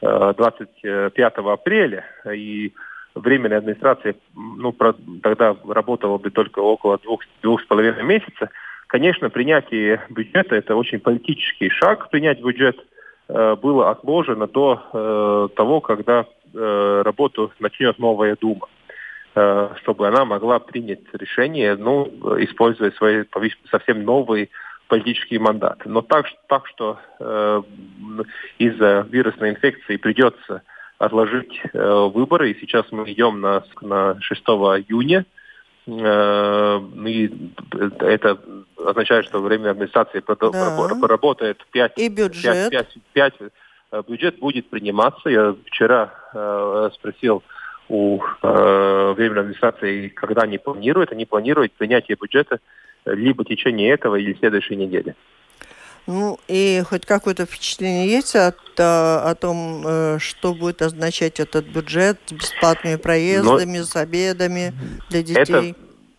25 0.00 1.18
э, 1.18 1.40
апреля, 1.52 2.04
и 2.32 2.72
временная 3.14 3.58
администрация 3.58 4.14
ну, 4.34 4.74
тогда 5.22 5.56
работала 5.68 6.18
бы 6.18 6.30
только 6.30 6.60
около 6.60 6.98
двух, 6.98 7.22
двух 7.42 7.62
с 7.62 7.64
половиной 7.66 8.02
месяца, 8.02 8.50
конечно, 8.86 9.30
принятие 9.30 10.02
бюджета– 10.08 10.54
это 10.56 10.76
очень 10.76 11.00
политический 11.00 11.70
шаг. 11.70 12.10
Принять 12.10 12.40
бюджет 12.40 12.78
было 13.28 13.90
отложено 13.90 14.46
до 14.46 15.48
того, 15.56 15.80
когда 15.80 16.26
работу 16.52 17.52
начнет 17.60 17.98
новая 17.98 18.36
Дума 18.38 18.68
чтобы 19.32 20.08
она 20.08 20.24
могла 20.24 20.58
принять 20.58 21.00
решение, 21.14 21.74
ну, 21.76 22.06
используя 22.38 22.90
свои 22.90 23.24
совсем 23.70 24.04
новые 24.04 24.50
политический 24.88 25.38
мандат. 25.38 25.80
Но 25.86 26.02
так, 26.02 26.26
так 26.48 26.66
что 26.66 26.98
э, 27.18 27.62
из-за 28.58 29.06
вирусной 29.10 29.50
инфекции 29.50 29.96
придется 29.96 30.62
отложить 31.02 31.60
э, 31.72 32.10
выборы, 32.14 32.52
и 32.52 32.60
сейчас 32.60 32.86
мы 32.92 33.10
идем 33.10 33.40
на, 33.40 33.64
на 33.80 34.20
6 34.20 34.40
июня. 34.42 35.26
Э, 35.86 36.80
и 37.06 37.30
это 37.98 38.38
означает, 38.86 39.26
что 39.26 39.42
время 39.42 39.70
администрации 39.70 40.22
да. 40.24 40.98
поработает 41.00 41.58
5, 41.72 41.92
и 41.96 42.08
бюджет. 42.08 42.70
5, 42.70 42.88
5, 43.14 43.32
5, 43.92 44.06
бюджет 44.08 44.38
будет 44.38 44.70
приниматься. 44.70 45.28
Я 45.28 45.56
вчера 45.66 46.14
э, 46.32 46.90
спросил 46.94 47.42
у 47.88 48.20
э, 48.42 49.14
временной 49.16 49.40
администрации, 49.40 50.08
когда 50.08 50.42
они 50.42 50.58
планируют. 50.58 51.10
Они 51.10 51.24
планируют 51.24 51.72
принятие 51.72 52.16
бюджета 52.20 52.60
либо 53.04 53.42
в 53.42 53.48
течение 53.48 53.90
этого 53.90 54.14
или 54.14 54.34
следующей 54.34 54.76
недели. 54.76 55.16
Ну 56.06 56.38
и 56.48 56.82
хоть 56.88 57.06
какое-то 57.06 57.46
впечатление 57.46 58.08
есть 58.08 58.34
от, 58.34 58.58
о, 58.78 59.30
о 59.30 59.34
том, 59.34 59.84
э, 59.86 60.18
что 60.18 60.54
будет 60.54 60.82
означать 60.82 61.40
этот 61.40 61.66
бюджет 61.66 62.18
с 62.26 62.32
бесплатными 62.32 62.96
проездами, 62.96 63.78
Но 63.78 63.84
с 63.84 63.94
обедами 63.96 64.72
для 65.10 65.22
детей? 65.22 65.42
Это, 65.42 65.74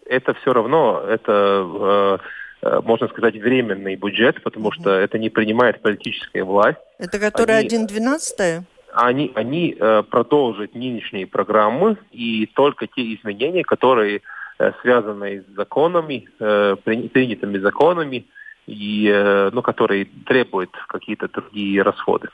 это 0.05 0.33
все 0.35 0.53
равно, 0.53 1.03
это, 1.07 2.19
э, 2.61 2.67
э, 2.67 2.81
можно 2.83 3.07
сказать, 3.09 3.35
временный 3.35 3.95
бюджет, 3.95 4.41
потому 4.41 4.71
что 4.71 4.91
это 4.91 5.19
не 5.19 5.29
принимает 5.29 5.81
политическая 5.81 6.43
власть. 6.43 6.79
Это 6.97 7.19
который 7.19 7.57
они, 7.57 7.67
1.12? 7.67 8.63
Они, 8.95 9.31
они 9.35 9.75
продолжат 10.09 10.75
нынешние 10.75 11.25
программы 11.25 11.97
и 12.11 12.45
только 12.53 12.87
те 12.87 13.15
изменения, 13.15 13.63
которые 13.63 14.21
Э, 14.59 14.71
связанной 14.81 15.41
с 15.41 15.55
законами, 15.55 16.27
э, 16.39 16.75
принятыми 16.83 17.57
законами, 17.57 18.25
и, 18.67 19.09
э, 19.13 19.49
ну, 19.51 19.61
которые 19.61 20.05
требуют 20.25 20.71
какие-то 20.87 21.27
другие 21.27 21.81
расходы. 21.81 22.29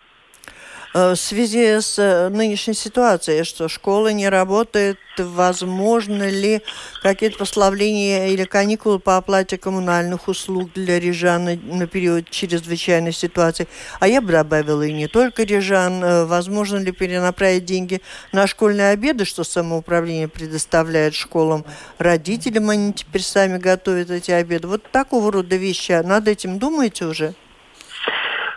Э, 0.94 1.12
в 1.12 1.16
связи 1.18 1.80
с 1.80 2.00
э, 2.00 2.30
нынешней 2.30 2.74
ситуацией, 2.74 3.44
что 3.44 3.68
школа 3.68 4.12
не 4.12 4.28
работает, 4.28 4.98
возможно 5.18 6.28
ли 6.30 6.62
какие-то 7.04 7.38
послабления 7.38 8.30
или 8.30 8.44
каникулы 8.44 8.98
по 8.98 9.18
оплате 9.18 9.58
коммунальных 9.58 10.28
услуг 10.28 10.72
для 10.74 11.00
рижан 11.00 11.46
на 11.46 11.86
период 11.86 12.30
чрезвычайной 12.32 13.12
ситуации? 13.12 13.68
А 14.00 14.08
я 14.08 14.20
бы 14.20 14.32
добавила 14.32 14.82
и 14.82 14.92
не 14.92 15.08
только 15.08 15.44
рижан. 15.44 16.04
Э, 16.04 16.26
возможно 16.26 16.78
ли 16.78 16.92
перенаправить 16.92 17.66
деньги 17.66 18.02
на 18.32 18.48
школьные 18.48 18.90
обеды, 18.90 19.26
что 19.26 19.44
самоуправление 19.44 20.28
предоставляет 20.28 21.14
школам? 21.14 21.66
Родителям 22.00 22.70
они 22.72 22.94
теперь 22.94 23.22
сами 23.22 23.60
готовят 23.60 24.10
эти 24.10 24.32
обеды. 24.32 24.68
Вот 24.68 24.90
такого 24.92 25.32
рода 25.32 25.56
вещи. 25.56 25.92
Над 25.92 26.28
этим 26.28 26.58
думаете 26.58 27.06
уже? 27.06 27.36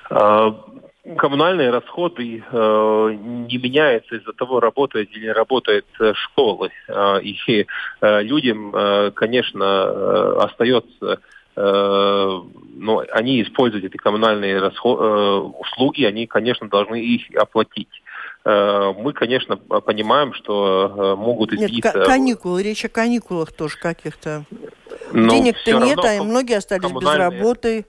А, 0.08 0.71
коммунальные 1.16 1.70
расходы 1.70 2.44
э, 2.50 3.16
не 3.48 3.58
меняются 3.58 4.16
из-за 4.16 4.32
того, 4.32 4.60
работает 4.60 5.10
или 5.12 5.24
не 5.26 5.32
работает 5.32 5.86
э, 6.00 6.12
школы. 6.14 6.70
Э, 6.88 7.20
и 7.20 7.66
э, 8.00 8.22
людям, 8.22 8.74
э, 8.74 9.10
конечно, 9.10 9.64
э, 9.64 10.36
остается 10.40 11.20
э, 11.56 12.40
но 12.74 13.04
они 13.12 13.42
используют 13.42 13.84
эти 13.84 13.96
коммунальные 13.96 14.60
расход, 14.60 15.00
э, 15.00 15.36
услуги, 15.58 16.04
они, 16.04 16.26
конечно, 16.26 16.68
должны 16.68 17.02
их 17.02 17.22
оплатить. 17.36 18.02
мы, 18.44 19.12
конечно, 19.12 19.56
понимаем, 19.56 20.32
что 20.32 21.14
могут 21.16 21.52
измениться... 21.52 21.92
Нет, 21.94 22.06
каникулы, 22.06 22.62
речь 22.62 22.84
о 22.84 22.88
каникулах 22.88 23.52
тоже 23.52 23.76
каких-то. 23.76 24.44
Денег-то 25.12 25.72
нет, 25.72 25.98
а 25.98 26.22
многие 26.24 26.56
остались 26.56 26.90
без 26.90 27.14
работы. 27.14 27.86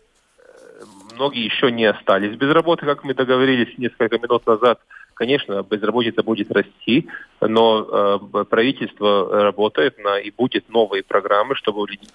Многие 1.15 1.45
еще 1.45 1.71
не 1.71 1.85
остались 1.85 2.35
без 2.35 2.51
работы, 2.51 2.85
как 2.85 3.03
мы 3.03 3.13
договорились 3.13 3.77
несколько 3.77 4.17
минут 4.17 4.45
назад. 4.47 4.79
Конечно, 5.13 5.61
безработица 5.63 6.23
будет 6.23 6.51
расти, 6.51 7.07
но 7.39 8.19
э, 8.33 8.43
правительство 8.45 9.43
работает 9.43 9.99
на 9.99 10.19
и 10.19 10.31
будет 10.31 10.69
новые 10.69 11.03
программы, 11.03 11.55
чтобы 11.55 11.81
у 11.81 11.85
людей 11.85 12.09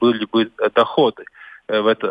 были 0.00 0.24
бы 0.24 0.50
доходы 0.74 1.24
в, 1.68 1.86
это, 1.86 2.06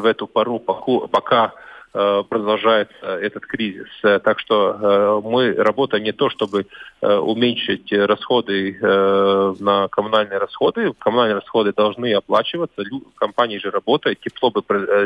в 0.00 0.06
эту 0.06 0.26
пору, 0.26 0.58
пока 0.58 1.52
Э, 1.94 2.22
продолжается 2.28 2.94
этот 3.02 3.46
кризис. 3.46 3.88
Э, 4.02 4.18
так 4.18 4.40
что 4.40 4.76
э, 4.78 5.20
мы 5.26 5.54
работаем 5.54 6.04
не 6.04 6.12
то, 6.12 6.28
чтобы 6.28 6.66
уменьшить 7.00 7.92
расходы 7.92 8.76
на 8.80 9.86
коммунальные 9.86 10.38
расходы. 10.38 10.92
Коммунальные 10.98 11.36
расходы 11.36 11.72
должны 11.72 12.12
оплачиваться. 12.12 12.82
Компания 13.14 13.60
же 13.60 13.70
работает, 13.70 14.18
тепло 14.18 14.52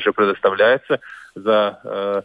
же 0.01 0.12
предоставляется 0.14 1.01
за 1.35 2.25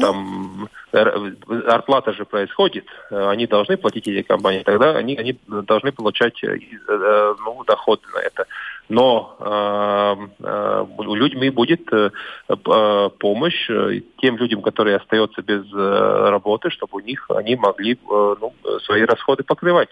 там 0.00 0.68
зарплата 0.92 2.12
же 2.12 2.24
происходит, 2.24 2.86
они 3.10 3.46
должны 3.46 3.76
платить 3.76 4.08
эти 4.08 4.22
компании, 4.26 4.64
тогда 4.64 4.96
они, 4.96 5.16
они 5.16 5.38
должны 5.46 5.92
получать 5.92 6.42
ну, 6.42 7.62
доходы 7.64 8.02
на 8.12 8.18
это 8.18 8.46
но 8.90 9.36
э, 9.38 10.44
э, 10.44 10.86
людьми 10.98 11.48
будет 11.50 11.80
э, 11.92 12.10
э 12.48 13.10
помощь 13.18 13.70
э, 13.70 14.00
тем 14.20 14.36
людям, 14.36 14.62
которые 14.62 14.96
остаются 14.96 15.42
без 15.42 15.64
работы, 15.72 16.70
чтобы 16.70 16.96
у 16.96 17.00
них 17.00 17.26
они 17.30 17.56
могли 17.56 17.98
ну, 18.08 18.52
свои 18.84 19.02
расходы 19.02 19.44
покрывать. 19.44 19.90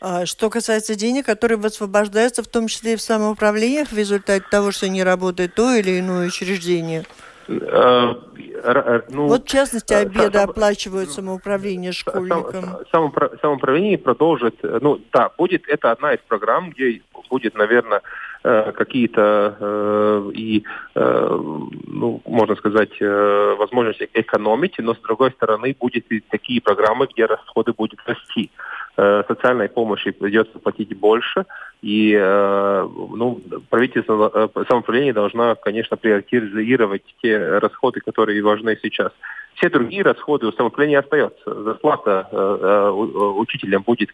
А 0.00 0.24
что 0.24 0.50
касается 0.50 0.94
денег, 0.94 1.26
которые 1.26 1.58
высвобождаются, 1.58 2.42
в 2.42 2.48
том 2.48 2.68
числе 2.68 2.92
и 2.92 2.96
в 2.96 3.02
самоуправлениях, 3.02 3.88
в 3.88 3.98
результате 3.98 4.44
того, 4.48 4.70
что 4.70 4.88
не 4.88 5.02
работает 5.02 5.54
то 5.54 5.74
или 5.74 5.98
иное 5.98 6.28
учреждение? 6.28 7.04
Э, 7.48 9.02
ну, 9.10 9.26
вот 9.28 9.44
в 9.44 9.48
частности 9.48 9.92
э, 9.92 9.98
обеды 9.98 10.38
сам, 10.38 10.50
оплачивают 10.50 11.10
самоуправление 11.10 11.92
школьникам. 11.92 12.64
Сам, 12.90 13.12
самоуправление 13.40 13.98
продолжит, 13.98 14.56
ну 14.62 15.00
да, 15.12 15.30
будет 15.36 15.68
это 15.68 15.92
одна 15.92 16.14
из 16.14 16.20
программ, 16.26 16.70
где 16.70 17.02
будет, 17.30 17.54
наверное, 17.54 18.02
э, 18.42 18.72
какие-то 18.72 20.30
и, 20.32 20.64
ну, 20.94 22.20
можно 22.24 22.56
сказать, 22.56 23.00
возможности 23.00 24.08
экономить, 24.14 24.78
но 24.78 24.94
с 24.94 24.98
другой 24.98 25.30
стороны 25.32 25.76
будет 25.78 26.10
и 26.10 26.20
такие 26.20 26.60
программы, 26.60 27.06
где 27.12 27.26
расходы 27.26 27.72
будут 27.72 28.00
расти. 28.06 28.50
Социальной 28.96 29.68
помощи 29.68 30.10
придется 30.10 30.58
платить 30.58 30.96
больше, 30.96 31.44
и 31.82 32.16
э, 32.18 32.88
ну, 33.14 33.40
правительство, 33.68 34.30
э, 34.32 34.48
самоуправление 34.68 35.12
должно, 35.12 35.54
конечно, 35.56 35.98
приоритизировать 35.98 37.02
те 37.20 37.58
расходы, 37.58 38.00
которые 38.00 38.42
важны 38.42 38.78
сейчас. 38.82 39.12
Все 39.54 39.68
другие 39.68 40.02
расходы 40.02 40.46
у 40.46 40.52
самоуправления 40.52 41.00
остаются. 41.00 41.62
Зарплата 41.62 42.28
э, 42.30 42.90
учителям 42.90 43.82
будет 43.82 44.10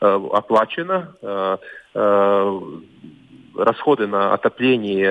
оплачена, 0.00 1.08
расходы 3.56 4.06
на 4.06 4.32
отопление 4.34 5.10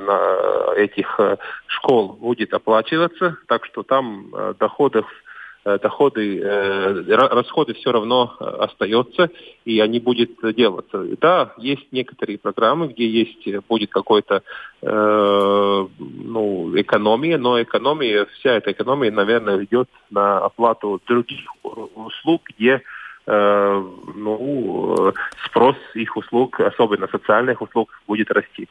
на 0.00 0.74
этих 0.76 1.18
школ 1.66 2.12
будет 2.12 2.54
оплачиваться, 2.54 3.38
так 3.48 3.64
что 3.64 3.82
там 3.82 4.30
доходов 4.60 5.06
Э, 5.06 5.29
доходы, 5.64 6.40
э, 6.40 7.02
расходы 7.06 7.74
все 7.74 7.92
равно 7.92 8.34
э, 8.40 8.44
остаются, 8.44 9.30
и 9.64 9.78
они 9.80 10.00
будут 10.00 10.30
делаться. 10.54 11.04
Да, 11.20 11.52
есть 11.58 11.86
некоторые 11.92 12.38
программы, 12.38 12.88
где 12.88 13.06
есть, 13.06 13.46
будет 13.68 13.90
какой-то 13.90 14.42
э, 14.80 15.86
ну, 15.98 16.80
экономия, 16.80 17.36
но 17.36 17.60
экономия, 17.60 18.26
вся 18.38 18.54
эта 18.54 18.72
экономия, 18.72 19.10
наверное, 19.10 19.62
идет 19.64 19.88
на 20.10 20.38
оплату 20.38 21.00
других 21.06 21.40
услуг, 21.62 22.42
где 22.56 22.82
ну, 23.26 25.12
спрос 25.44 25.76
их 25.94 26.16
услуг, 26.16 26.58
особенно 26.58 27.06
социальных 27.06 27.60
услуг, 27.62 27.90
будет 28.08 28.30
расти. 28.32 28.66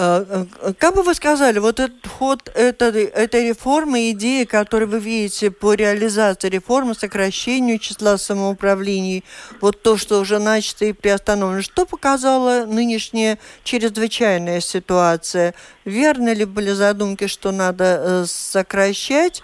Э, 0.00 0.46
э, 0.60 0.72
как 0.78 0.94
бы 0.94 1.02
вы 1.02 1.12
сказали, 1.12 1.58
вот 1.58 1.80
этот 1.80 2.06
ход 2.06 2.48
этой, 2.54 3.06
этой 3.06 3.48
реформы, 3.48 4.12
идеи, 4.12 4.44
которые 4.44 4.88
вы 4.88 5.00
видите 5.00 5.50
по 5.50 5.74
реализации 5.74 6.48
реформы, 6.48 6.94
сокращению 6.94 7.80
числа 7.80 8.16
самоуправлений, 8.16 9.24
вот 9.60 9.82
то, 9.82 9.96
что 9.96 10.20
уже 10.20 10.38
начато 10.38 10.84
и 10.84 10.92
приостановлено, 10.92 11.62
что 11.62 11.84
показала 11.84 12.64
нынешняя 12.64 13.40
чрезвычайная 13.64 14.60
ситуация? 14.60 15.52
Верны 15.84 16.28
ли 16.28 16.44
были 16.44 16.70
задумки, 16.70 17.26
что 17.26 17.50
надо 17.50 17.84
э, 17.84 18.24
сокращать? 18.28 19.42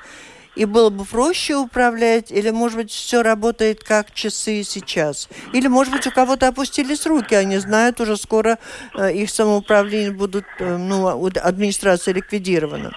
И 0.57 0.65
было 0.65 0.91
бы 0.91 1.05
проще 1.05 1.57
управлять, 1.57 2.31
или, 2.31 2.51
может 2.51 2.79
быть, 2.79 2.91
все 2.91 3.23
работает 3.23 3.83
как 3.83 4.13
часы 4.13 4.63
сейчас. 4.63 5.29
Или, 5.53 5.69
может 5.69 5.93
быть, 5.93 6.07
у 6.07 6.11
кого-то 6.11 6.49
опустились 6.49 7.07
руки, 7.07 7.35
они 7.35 7.59
знают, 7.59 8.01
уже 8.01 8.17
скоро 8.17 8.59
э, 8.97 9.13
их 9.13 9.31
самоуправление 9.31 10.13
будут, 10.13 10.45
э, 10.59 10.77
ну, 10.77 11.27
администрация 11.43 12.15
ликвидирована. 12.15 12.93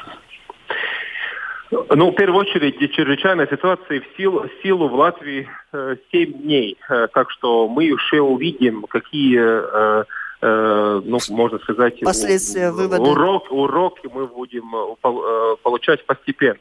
Ну, 1.72 2.12
в 2.12 2.16
первую 2.16 2.42
очередь, 2.42 2.80
чрезвычайная 2.94 3.48
ситуация 3.48 4.02
в 4.02 4.18
силу, 4.18 4.44
в 4.48 4.64
силу 4.64 4.88
в 4.88 4.94
Латвии 4.94 5.50
э, 5.74 5.98
7 6.12 6.34
дней. 6.34 6.78
Э, 6.90 7.08
так 7.14 7.30
что 7.32 7.68
мы 7.68 7.92
уже 7.92 8.22
увидим, 8.22 8.84
какие, 8.84 9.38
э, 9.38 10.04
э, 10.42 11.02
ну, 11.04 11.18
можно 11.30 11.60
сказать, 11.60 12.00
последствия, 12.02 12.72
выводы. 12.72 13.02
Урок, 13.02 13.52
уроки 13.52 14.10
мы 14.14 14.28
будем 14.28 14.74
э 14.76 15.56
получать 15.62 16.06
постепенно. 16.06 16.60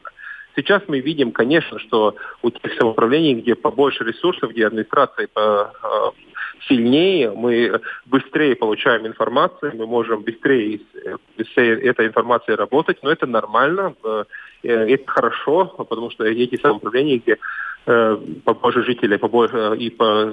Сейчас 0.56 0.82
мы 0.88 1.00
видим, 1.00 1.32
конечно, 1.32 1.78
что 1.78 2.16
у 2.42 2.50
тех 2.50 2.72
самоуправлений, 2.78 3.34
где 3.34 3.54
побольше 3.54 4.04
ресурсов, 4.04 4.50
где 4.50 4.66
администрация 4.66 5.28
по, 5.28 5.70
э, 5.82 6.26
сильнее, 6.66 7.30
мы 7.30 7.78
быстрее 8.06 8.56
получаем 8.56 9.06
информацию, 9.06 9.72
мы 9.76 9.86
можем 9.86 10.22
быстрее 10.22 10.80
с 11.36 11.58
этой 11.58 12.06
информацией 12.06 12.56
работать, 12.56 13.02
но 13.02 13.10
это 13.10 13.26
нормально, 13.26 13.94
э, 14.02 14.24
это 14.62 15.10
хорошо, 15.10 15.66
потому 15.66 16.10
что 16.10 16.24
эти 16.24 16.58
самоуправления, 16.58 17.18
где 17.18 17.36
э, 17.86 18.16
побольше 18.44 18.82
жителей 18.82 19.18
побольше, 19.18 19.76
и 19.78 19.90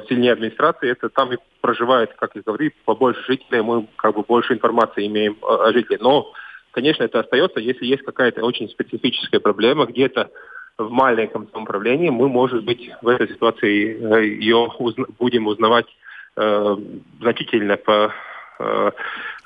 сильнее 0.07 0.31
администрации, 0.31 0.89
это 0.89 1.09
там 1.09 1.33
и 1.33 1.37
проживает, 1.59 2.13
как 2.13 2.33
я 2.35 2.41
говорю, 2.45 2.71
побольше 2.85 3.21
жителей, 3.27 3.61
мы 3.61 3.87
как 3.97 4.15
бы 4.15 4.23
больше 4.23 4.53
информации 4.53 5.05
имеем 5.05 5.35
о 5.41 5.71
жителях. 5.73 6.01
Но 6.01 6.33
Конечно, 6.73 7.03
это 7.03 7.19
остается, 7.19 7.59
если 7.59 7.85
есть 7.85 8.01
какая-то 8.01 8.43
очень 8.43 8.67
специфическая 8.67 9.39
проблема 9.39 9.85
где-то 9.85 10.31
в 10.79 10.89
маленьком 10.89 11.47
самоуправлении, 11.51 12.09
мы, 12.09 12.27
может 12.29 12.63
быть, 12.63 12.89
в 13.03 13.07
этой 13.07 13.27
ситуации 13.27 13.95
э, 13.95 14.25
ее 14.25 14.71
узна 14.79 15.05
будем 15.19 15.45
узнавать 15.45 15.85
э, 16.35 16.75
значительно 17.21 17.77
по, 17.77 18.11
э, 18.59 18.91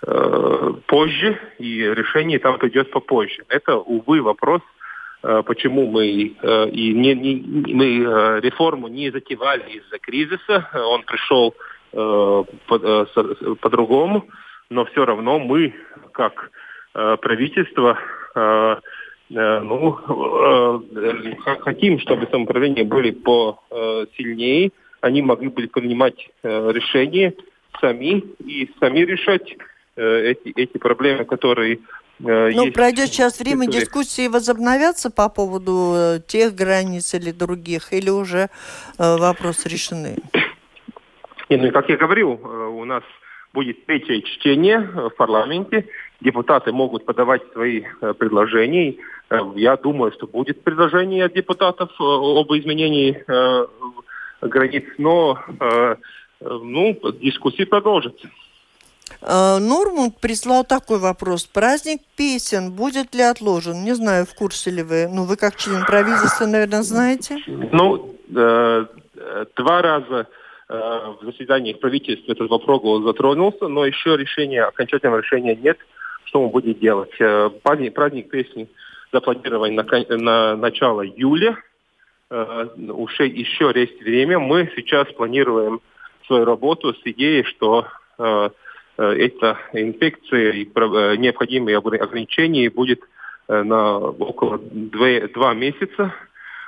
э, 0.07 0.73
позже, 0.85 1.37
и 1.59 1.81
решение 1.81 2.39
там 2.39 2.57
придет 2.59 2.91
попозже. 2.91 3.43
Это, 3.49 3.75
увы, 3.75 4.21
вопрос, 4.21 4.61
э, 5.23 5.43
почему 5.45 5.85
мы 5.85 6.33
э, 6.41 6.69
и 6.69 6.93
не, 6.93 7.13
не, 7.13 7.73
мы 7.73 7.85
э, 7.99 8.39
реформу 8.39 8.87
не 8.87 9.11
затевали 9.11 9.69
из-за 9.69 9.99
кризиса, 9.99 10.69
он 10.73 11.03
пришел 11.03 11.53
э, 11.91 12.43
по-другому, 13.59 14.21
по, 14.21 14.27
по 14.27 14.33
но 14.69 14.85
все 14.85 15.03
равно 15.03 15.39
мы, 15.39 15.75
как 16.13 16.51
Э, 16.97 17.15
правительство 17.21 17.99
э, 18.33 18.75
э, 19.29 19.59
ну, 19.59 19.91
хотим, 21.61 21.99
чтобы 21.99 22.27
самоуправления 22.31 22.83
были 22.85 23.11
по 23.11 23.59
сильнее, 24.17 24.71
они 25.01 25.21
могли 25.21 25.49
бы 25.49 25.67
принимать 25.67 26.29
решения 26.41 27.35
сами 27.79 28.23
и 28.43 28.71
сами 28.79 28.99
решать 29.01 29.55
эти, 29.95 30.53
эти 30.55 30.77
проблемы, 30.77 31.25
которые 31.25 31.79
ну, 32.19 32.47
есть 32.47 32.73
пройдет 32.73 33.09
сейчас 33.09 33.39
время, 33.39 33.67
дискуссии 33.67 34.27
возобновятся 34.27 35.11
по 35.11 35.29
поводу 35.29 36.19
тех 36.27 36.55
границ 36.55 37.13
или 37.13 37.31
других, 37.31 37.93
или 37.93 38.09
уже 38.09 38.49
вопросы 38.97 39.69
решены? 39.69 40.15
Не, 41.49 41.57
ну, 41.57 41.71
как 41.71 41.89
я 41.89 41.97
говорил, 41.97 42.31
у 42.31 42.85
нас 42.85 43.03
будет 43.53 43.85
третье 43.85 44.21
чтение 44.21 44.79
в 44.79 45.09
парламенте 45.11 45.85
депутаты 46.21 46.71
могут 46.71 47.05
подавать 47.05 47.41
свои 47.53 47.83
э, 48.01 48.13
предложения. 48.13 48.95
Э, 49.29 49.39
я 49.55 49.77
думаю, 49.77 50.11
что 50.11 50.27
будет 50.27 50.63
предложение 50.63 51.25
от 51.25 51.33
депутатов 51.33 51.89
э, 51.99 52.03
об 52.03 52.51
изменении 52.53 53.23
границ, 54.41 54.85
но 54.97 55.39
ну, 56.39 56.99
дискуссии 57.19 57.63
продолжатся. 57.63 58.29
Нормунд 59.21 60.19
прислал 60.19 60.63
такой 60.63 60.99
вопрос. 60.99 61.45
Праздник 61.45 62.01
песен 62.15 62.71
будет 62.71 63.15
ли 63.15 63.23
отложен? 63.23 63.83
Не 63.83 63.95
знаю, 63.95 64.25
в 64.27 64.35
курсе 64.35 64.69
ли 64.69 64.83
вы. 64.83 65.07
Ну, 65.07 65.23
вы 65.23 65.37
как 65.37 65.55
член 65.55 65.83
правительства, 65.85 66.45
наверное, 66.45 66.83
знаете. 66.83 67.37
Ну, 67.47 68.15
э, 68.35 68.85
два 69.55 69.81
раза 69.81 70.27
э, 70.69 70.73
в 71.21 71.25
заседаниях 71.25 71.79
правительства 71.79 72.31
этот 72.31 72.49
вопрос 72.49 73.03
затронулся, 73.03 73.67
но 73.67 73.85
еще 73.85 74.17
решения, 74.17 74.63
окончательного 74.63 75.21
решения 75.21 75.55
нет, 75.55 75.77
что 76.27 76.41
мы 76.41 76.49
будем 76.49 76.73
делать. 76.75 77.13
Э, 77.19 77.49
праздник, 77.63 77.93
праздник 77.93 78.29
песни 78.29 78.67
запланирован 79.11 79.73
на, 79.75 79.83
на 80.17 80.55
начало 80.55 81.05
июля. 81.05 81.57
Э, 82.29 82.67
уже 82.89 83.25
еще 83.25 83.71
есть 83.73 84.01
время. 84.01 84.39
Мы 84.39 84.69
сейчас 84.75 85.11
планируем 85.13 85.81
свою 86.25 86.45
работу 86.45 86.93
с 86.93 87.01
идеей, 87.05 87.43
что 87.43 87.87
э, 88.17 88.49
эта 88.97 89.57
инфекция 89.73 90.51
и 90.51 90.65
необходимые 91.17 91.77
ограничения 91.77 92.69
будет 92.69 93.01
на 93.47 93.99
около 93.99 94.57
две, 94.57 95.27
два 95.27 95.53
месяца, 95.53 96.13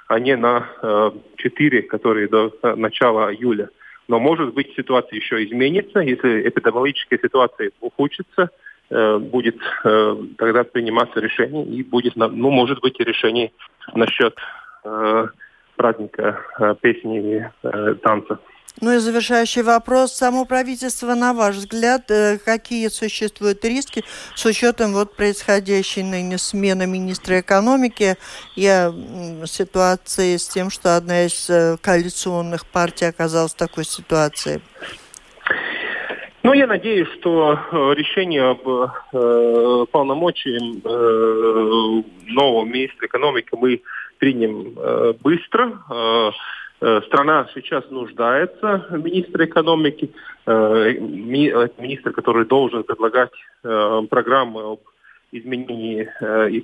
а 0.07 0.20
не 0.20 0.38
на 0.38 0.70
э, 0.82 1.12
четыре, 1.38 1.82
которые 1.82 2.30
до 2.30 2.53
начала 2.78 3.34
июля. 3.34 3.70
Но 4.07 4.20
может 4.20 4.53
быть 4.53 4.74
ситуация 4.78 5.18
еще 5.18 5.43
изменится, 5.43 5.99
если 5.99 6.47
эпидемиологическая 6.47 7.20
ситуация 7.20 7.72
ухудшится, 7.82 8.51
будет 8.90 9.58
э, 9.84 10.16
тогда 10.38 10.64
приниматься 10.64 11.20
решение 11.20 11.66
и 11.66 11.84
будет, 11.84 12.16
ну, 12.16 12.50
может 12.50 12.82
быть, 12.82 13.00
и 13.00 13.04
решение 13.04 13.52
насчет 13.94 14.36
э, 14.84 15.28
праздника 15.76 16.40
э, 16.60 16.76
песни 16.82 17.36
и 17.36 17.44
э, 17.64 17.96
танца. 18.02 18.40
Ну 18.82 18.94
и 18.94 18.98
завершающий 18.98 19.62
вопрос. 19.62 20.14
Само 20.14 20.46
правительство, 20.46 21.14
на 21.14 21.34
ваш 21.34 21.56
взгляд, 21.56 22.10
э, 22.12 22.38
какие 22.38 22.88
существуют 22.88 23.66
риски 23.66 24.04
с 24.36 24.46
учетом 24.46 24.94
вот 24.94 25.16
происходящей 25.16 26.04
ныне 26.04 26.38
смены 26.38 26.88
министра 26.88 27.42
экономики 27.42 28.16
и 28.56 28.90
ситуации 29.46 30.38
с 30.38 30.48
тем, 30.48 30.70
что 30.70 30.96
одна 30.96 31.26
из 31.26 31.50
э, 31.50 31.78
коалиционных 31.82 32.66
партий 32.66 33.06
оказалась 33.06 33.54
в 33.54 33.58
такой 33.58 33.84
ситуации? 33.84 34.62
Ну, 36.44 36.54
я 36.54 36.68
надеюсь, 36.68 37.10
что 37.20 37.54
э, 37.54 37.94
решение 37.96 38.44
об 38.44 38.68
э, 38.68 39.86
полномочиям 39.92 40.82
э, 40.84 42.04
нового 42.28 42.66
министра 42.66 43.08
экономики 43.08 43.50
мы 43.52 43.82
примем 44.20 44.74
э, 44.78 45.14
быстро. 45.22 45.84
Э, 45.90 46.32
Э, 46.82 47.02
страна 47.08 47.48
сейчас 47.54 47.90
нуждается 47.90 48.86
в 48.90 49.04
министре 49.04 49.46
экономики, 49.46 50.14
э, 50.46 50.94
министр, 50.94 52.14
который 52.14 52.46
должен 52.46 52.84
предлагать 52.84 53.32
э, 53.64 54.02
программы 54.10 54.62
об 54.62 54.80
изменении 55.32 56.10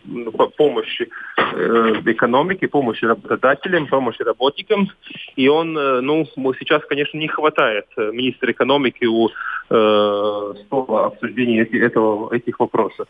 ну, 0.05 0.31
помощи 0.31 1.09
экономике, 1.35 2.67
помощи 2.67 3.05
работодателям, 3.05 3.87
помощи 3.87 4.21
работникам. 4.21 4.89
И 5.35 5.47
он, 5.47 5.73
ну, 5.73 6.25
сейчас, 6.59 6.83
конечно, 6.85 7.17
не 7.17 7.27
хватает 7.27 7.85
министра 7.97 8.51
экономики 8.51 9.05
у 9.05 9.29
стола 9.67 11.07
обсуждения 11.07 11.63
этого, 11.63 12.33
этих 12.33 12.59
вопросов. 12.59 13.07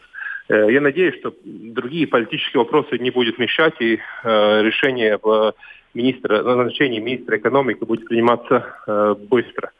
Я 0.49 0.81
надеюсь, 0.81 1.19
что 1.19 1.33
другие 1.43 2.07
политические 2.07 2.63
вопросы 2.63 2.97
не 2.97 3.09
будут 3.09 3.39
мешать, 3.39 3.75
и 3.79 3.99
решение 4.23 5.17
в 5.21 5.53
министра, 5.95 6.43
назначение 6.43 7.01
министра 7.01 7.37
экономики 7.37 7.83
будет 7.83 8.05
приниматься 8.05 8.75
э, 8.85 9.15
быстро. 9.17 9.71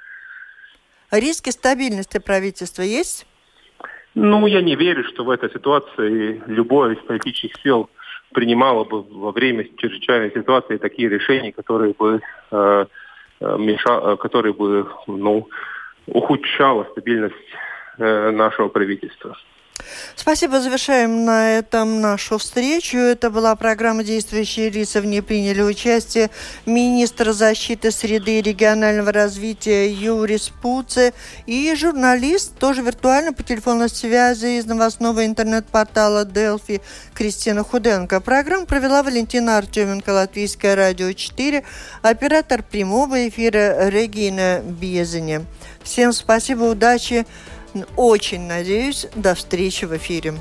Риски 1.12 1.52
стабильности 1.52 2.18
правительства 2.20 2.82
есть? 2.82 3.28
Ну, 4.16 4.48
я 4.48 4.62
не 4.62 4.76
верю, 4.76 5.04
что 5.04 5.26
в 5.26 5.30
этой 5.30 5.52
ситуации 5.52 6.42
любое 6.48 6.96
из 6.96 7.00
политических 7.00 7.62
сил 7.62 7.90
принимало 8.34 8.86
бы 8.86 9.02
во 9.02 9.32
время 9.32 9.68
чрезвычайной 9.78 10.32
ситуации 10.32 10.78
такие 10.78 11.10
решения, 11.10 11.52
которые 11.52 11.94
бы 11.94 12.22
э, 12.52 12.86
э 13.42 13.58
мешали, 13.58 14.14
э, 14.14 14.18
которые 14.18 14.54
бы 14.54 14.88
ну, 15.08 15.50
ухудшало 16.08 16.86
стабильность 16.92 17.36
э, 17.98 18.32
нашего 18.32 18.70
правительства. 18.70 19.38
Спасибо. 20.16 20.60
Завершаем 20.60 21.26
на 21.26 21.58
этом 21.58 22.02
нашу 22.02 22.38
встречу. 22.38 22.98
Это 22.98 23.30
была 23.30 23.56
программа 23.56 24.04
«Действующие 24.04 24.70
лица». 24.70 25.02
В 25.02 25.06
ней 25.06 25.22
приняли 25.22 25.62
участие 25.62 26.32
министр 26.66 27.32
защиты 27.32 27.92
среды 27.92 28.40
и 28.40 28.42
регионального 28.42 29.12
развития 29.12 29.92
Юрис 29.92 30.52
Пуце 30.62 31.14
и 31.46 31.74
журналист, 31.76 32.58
тоже 32.58 32.82
виртуально 32.82 33.34
по 33.34 33.44
телефонной 33.44 33.90
связи 33.90 34.58
из 34.58 34.66
новостного 34.66 35.26
интернет-портала 35.26 36.26
Делфи 36.26 36.82
Кристина 37.14 37.64
Худенко. 37.64 38.20
Программу 38.22 38.66
провела 38.66 39.04
Валентина 39.04 39.58
Артеменко, 39.58 40.10
Латвийское 40.10 40.76
радио 40.76 41.12
4, 41.12 41.64
оператор 42.02 42.64
прямого 42.64 43.28
эфира 43.28 43.90
Регина 43.90 44.62
Безене. 44.64 45.46
Всем 45.84 46.14
спасибо, 46.14 46.64
удачи. 46.64 47.28
Очень 47.96 48.42
надеюсь. 48.48 49.08
До 49.16 49.36
встречи 49.36 49.86
в 49.86 49.96
эфире. 49.98 50.36